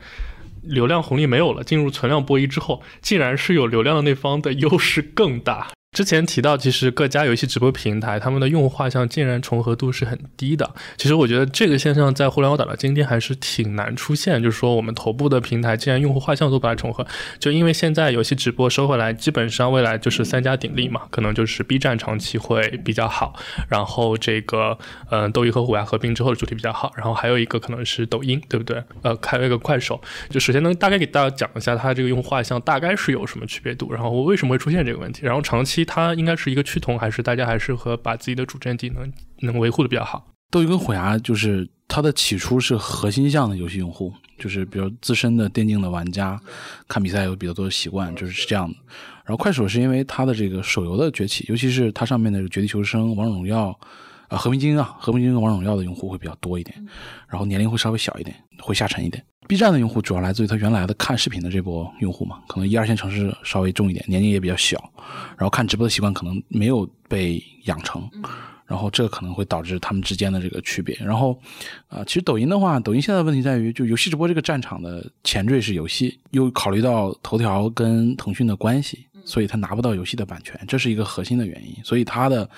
[0.63, 5.69] 流量红利没有了，进入存量博弈之后，竟然是有流量的那方的优势更大。
[5.97, 10.70] 之前提到，其实各家游戏直播平台他们的用户画像竟然重合度是很低的。
[10.99, 17.07] 其实我觉得这个现象在互联网打到今天还是挺难出现，就是说我们头部的平台竟然用户画像都不太重合，
[17.38, 23.34] 就因为现在游戏直播收回来，基本上未来就是三家鼎立嘛，可能就是 B 站长期会比较好，
[23.70, 24.76] 然后这个
[25.09, 28.84] 嗯、斗鱼和虎牙合并之后的主题比较好，然后还有一个可能是抖音，对不对？
[29.01, 40.34] 呃，还有一个快手，就首先能大概给大家讲一下它这个用户画像大概是有什么区别度，然后为什么会出现这个问题，然后长期它应该是一个趋同，还是大家还是和把自己的主阵地能能维护的比较好？
[40.51, 46.41] 斗鱼跟虎牙就是它的起初是核心向的游戏用户，就是比如资深的电竞的玩家，
[46.87, 48.76] 看比赛有比较多的习惯，就是是这样的。
[49.24, 53.70] 然后快手是因为它的这个手游的崛起，尤其是它上面的《绝地求生》《王者荣耀》
[54.29, 56.77] 啊，和平精英啊，和平精英、王者荣耀的用户会比较多一点，
[57.29, 59.24] 然后年龄会稍微小一点，会下沉一点。
[59.49, 64.77] B 站的用户主要来自于他原来的看视频的这波用户嘛，可能一二线城市稍微重一点，年龄也比较小，
[65.37, 68.11] 然后看直播的习惯可能没有被养成，
[68.66, 70.97] 然后这个可能会导致他们之间的这个区别。
[70.97, 71.39] 然后，
[71.87, 81.77] 啊、其实抖音的话，抖音现在的问题在于，就游戏直播这个战场的前缀是游戏，又考虑到头条跟腾讯的关系，所以他拿不到游戏的版权，这是一个核心的原因。
[81.85, 82.51] 所以他的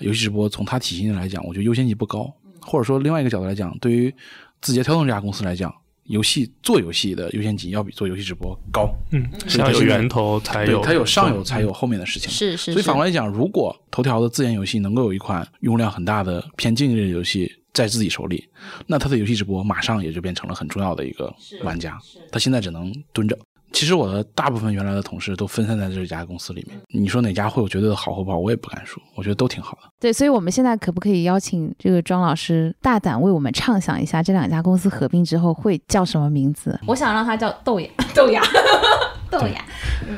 [0.00, 4.12] 游戏直播从它体系内来讲，我觉得优先级不高，或者说另外一个角度来讲，对于
[4.60, 5.72] 字节跳动这家公司来讲，
[6.04, 8.92] 游戏做游戏的优先级要比做游戏直播高。
[9.12, 12.30] 嗯，先有源头才有，它有上游才有后面的事情。
[12.30, 18.44] 是是，所以反过来讲，如果头条的自研游戏能够有一款用户量很大的偏竞技类的游戏在自己手里，
[18.86, 21.32] 那它的游戏直播马上也就变成了很重要的一个
[21.62, 21.98] 玩家。
[22.32, 23.38] 他现在只能蹲着。
[23.72, 26.78] 其实我的大部分原来的同事都分散在这家公司里面。
[26.88, 29.02] 你说哪家会有绝对的好或不好，我也不敢说。
[29.14, 29.88] 我觉得都挺好的。
[30.00, 36.78] 对，所以我们现在可不可以邀请这个庄老师大胆为我们畅想一下，这两家公司合并之后会叫什么名字？
[36.86, 38.42] 我想让它叫豆芽， 豆芽，
[39.30, 39.64] 豆芽。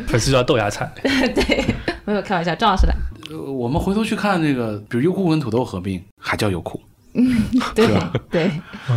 [0.07, 0.91] 粉丝叫豆芽菜。
[1.03, 1.65] 对，
[2.05, 2.95] 没有开玩笑，庄老师来。
[3.31, 6.81] 呃，我们回头去看那个，比如优酷跟土豆合并，还叫优酷，
[7.75, 8.51] 对吧对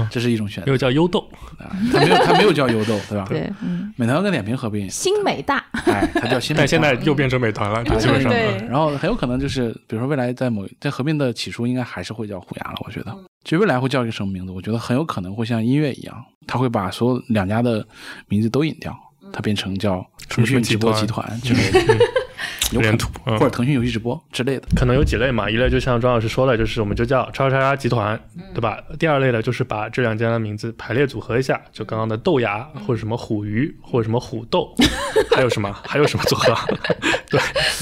[0.09, 1.19] 这是一种选择又叫优豆，
[1.57, 1.69] 啊。
[1.91, 3.25] 它没有，它没有叫优豆，对吧？
[3.29, 6.61] 对，嗯，美团跟点评合并，新美大，哎，它叫新美大。
[6.61, 8.31] 但现在又变成美团了，基本上。
[8.31, 12.77] 对然后很有可能就是，比如说未来在某在合并的起初，应该还是会叫虎牙了。
[12.85, 14.51] 我觉得，其实未来会叫一个什么名字？
[14.51, 16.15] 我觉得很有可能会像音乐一样，
[16.47, 17.85] 它会把所有两家的
[18.27, 18.95] 名字都引掉，
[19.33, 21.97] 它变成叫腾讯直播集团之类的，
[22.71, 24.67] 有可能连土，嗯或者腾讯游戏直播之类的。
[24.75, 28.19] 可能有几类嘛，一类就像庄老师说的，就是我们就叫叉叉叉集团，
[28.53, 28.81] 对吧？
[28.97, 34.73] 第二类呢，就是把这两家的名字排列组合一下，就刚刚的豆芽或者什么虎鱼或者什么虎豆，
[35.35, 36.55] 还有什么还有什么组合？
[37.29, 37.39] 对，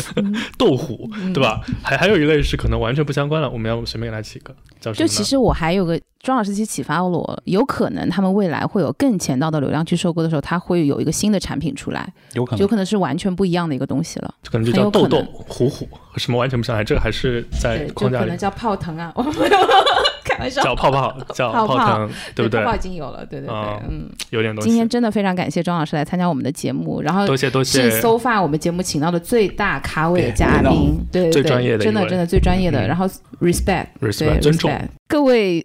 [0.57, 1.61] 豆虎，对吧？
[1.83, 5.07] 还还有一类是可能完全不相关的，我们要随便给它起一个叫什么？
[5.07, 14.33] 就其实我还有个庄老师其实启发了我，有可能他们未来会有更前道的流量去收购的时候，它会有一个新的产品出来，有可能有可能是完全不一样的一个东西了。
[14.49, 18.37] 可能就叫豆豆虎虎，什么完全不相来，这个还是在框架里可能。
[18.37, 19.57] 叫泡腾啊，我没有
[20.22, 21.77] 开玩笑，叫泡泡， 叫泡泡。
[21.97, 22.61] 腾，对不对？
[22.61, 22.71] 泡？
[22.71, 24.09] 泡已经有了，对对对，啊嗯。
[24.31, 24.69] 有点东西。
[24.69, 27.89] 今天真的非常感谢庄老师来参加我们的节目，然后多谢多谢。
[27.89, 32.87] 是 so far 我们节目请到的最大咖位的嘉宾，对对对，最专业的真的真的最专业的，嗯。
[32.87, 33.07] 然后
[33.41, 34.71] respect respect 对尊重。
[35.07, 35.61] 各位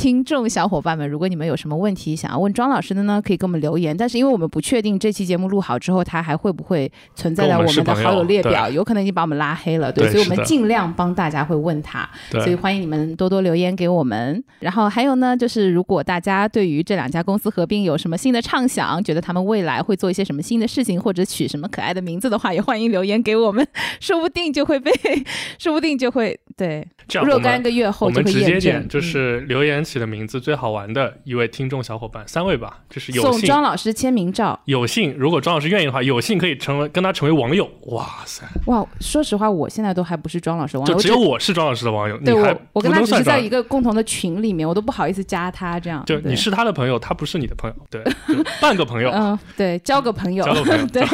[0.00, 3.94] 听众小伙伴们，如果你们有什么问题想要问庄老师的呢，可以给我们留言。
[3.94, 12.08] 但是因为我们不确定这期节目录好之后，他还会不会存在在我我们的好友列表，有可能已经把我们拉黑了，对，对所以我们尽量帮大家会问他。
[12.30, 14.42] 对所以欢迎你们多多留言给我们。
[14.60, 23.66] 然后还有呢，就是如果大家对于这两家公司合并有什么新的畅想，觉得他们未来会做一些什么新的事情，或者取什么可爱的名字的话，也欢迎留言给我们，
[24.00, 24.90] 说不定就会被，
[25.60, 34.60] 说不定就会对，这样若干个月后我们直接点，就是留言起的名字最好玩的一位听众小伙伴，三位吧，就是有送幸庄老师签名照。
[34.66, 37.68] 有幸，如果庄老师愿意的话，有幸可以成为跟他成为网友。
[37.86, 46.04] 哇塞，哇，说实话，我现在都还不是庄老师网友，就只有我我是庄老师的网友，对我，我跟他只是在一个共同的群里面，我都不好意思加他这样。
[46.06, 48.02] 就你是他的朋友，他不是你的朋友，对，
[48.60, 49.10] 半个朋友。
[49.10, 51.02] 嗯，对，交个朋友，交个朋友对，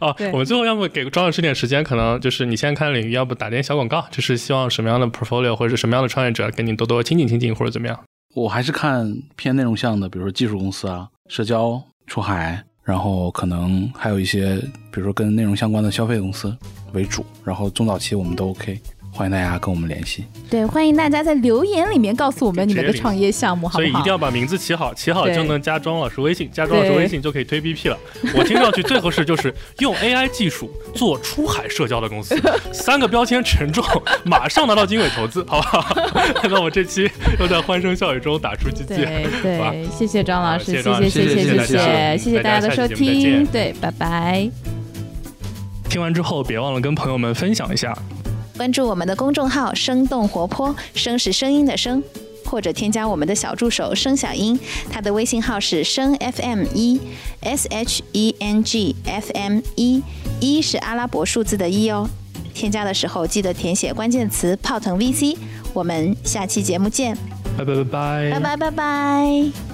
[0.00, 7.96] 哦对，我们最后要不给庄老师点时间，可能就是你先看领域，要不打点小广告，就是希望什么样的 portfolio 或者是什么样的创业者跟你多多亲近亲近，或者怎么样？
[8.34, 14.56] 我还是看偏内容向的，比如说技术公司啊、社交、出海，然后可能还有一些，
[14.90, 16.52] 比如说跟内容相关的消费公司
[16.92, 17.24] 为主。
[17.44, 18.80] 然后中早期我们都 OK，
[19.20, 20.24] 欢迎大家跟我们联系。
[20.48, 23.78] 对，欢迎大家在留言里面告诉我们你们的创业项目，好不好？
[23.78, 27.98] 所以一定要把名字起好，起好就能加庄老师微信，加庄老师微信就可以推 BP 了。
[28.34, 32.34] 我听上去最合适就是用 AI 技术做出海社交的公司，
[32.72, 33.84] 三个标签沉重，
[34.24, 35.94] 马上拿到经纬投资，好不好？
[36.48, 37.06] 那我们这期
[37.38, 39.04] 又在欢声笑语中打出奇迹。
[39.42, 44.48] 对谢谢张老师，谢谢谢谢谢谢谢谢大家谢谢谢大家的收听，对，拜拜。
[45.90, 47.94] 听完之后，别忘了跟朋友们分享一下。
[48.60, 52.02] 关注我们的公众号“生动活泼”，声是声音的声，
[52.44, 54.60] 或者添加我们的小助手“声小英”，
[54.92, 57.00] 他的微信号是“声 FM 一
[57.40, 60.02] S H E N G F M 一”，
[60.42, 62.06] 一是阿拉伯数字的一哦。
[62.52, 65.38] 添加的时候记得填写关键词“泡腾 VC”。
[65.72, 67.16] 我们下期节目见，
[67.56, 69.69] 拜拜拜拜拜拜拜拜。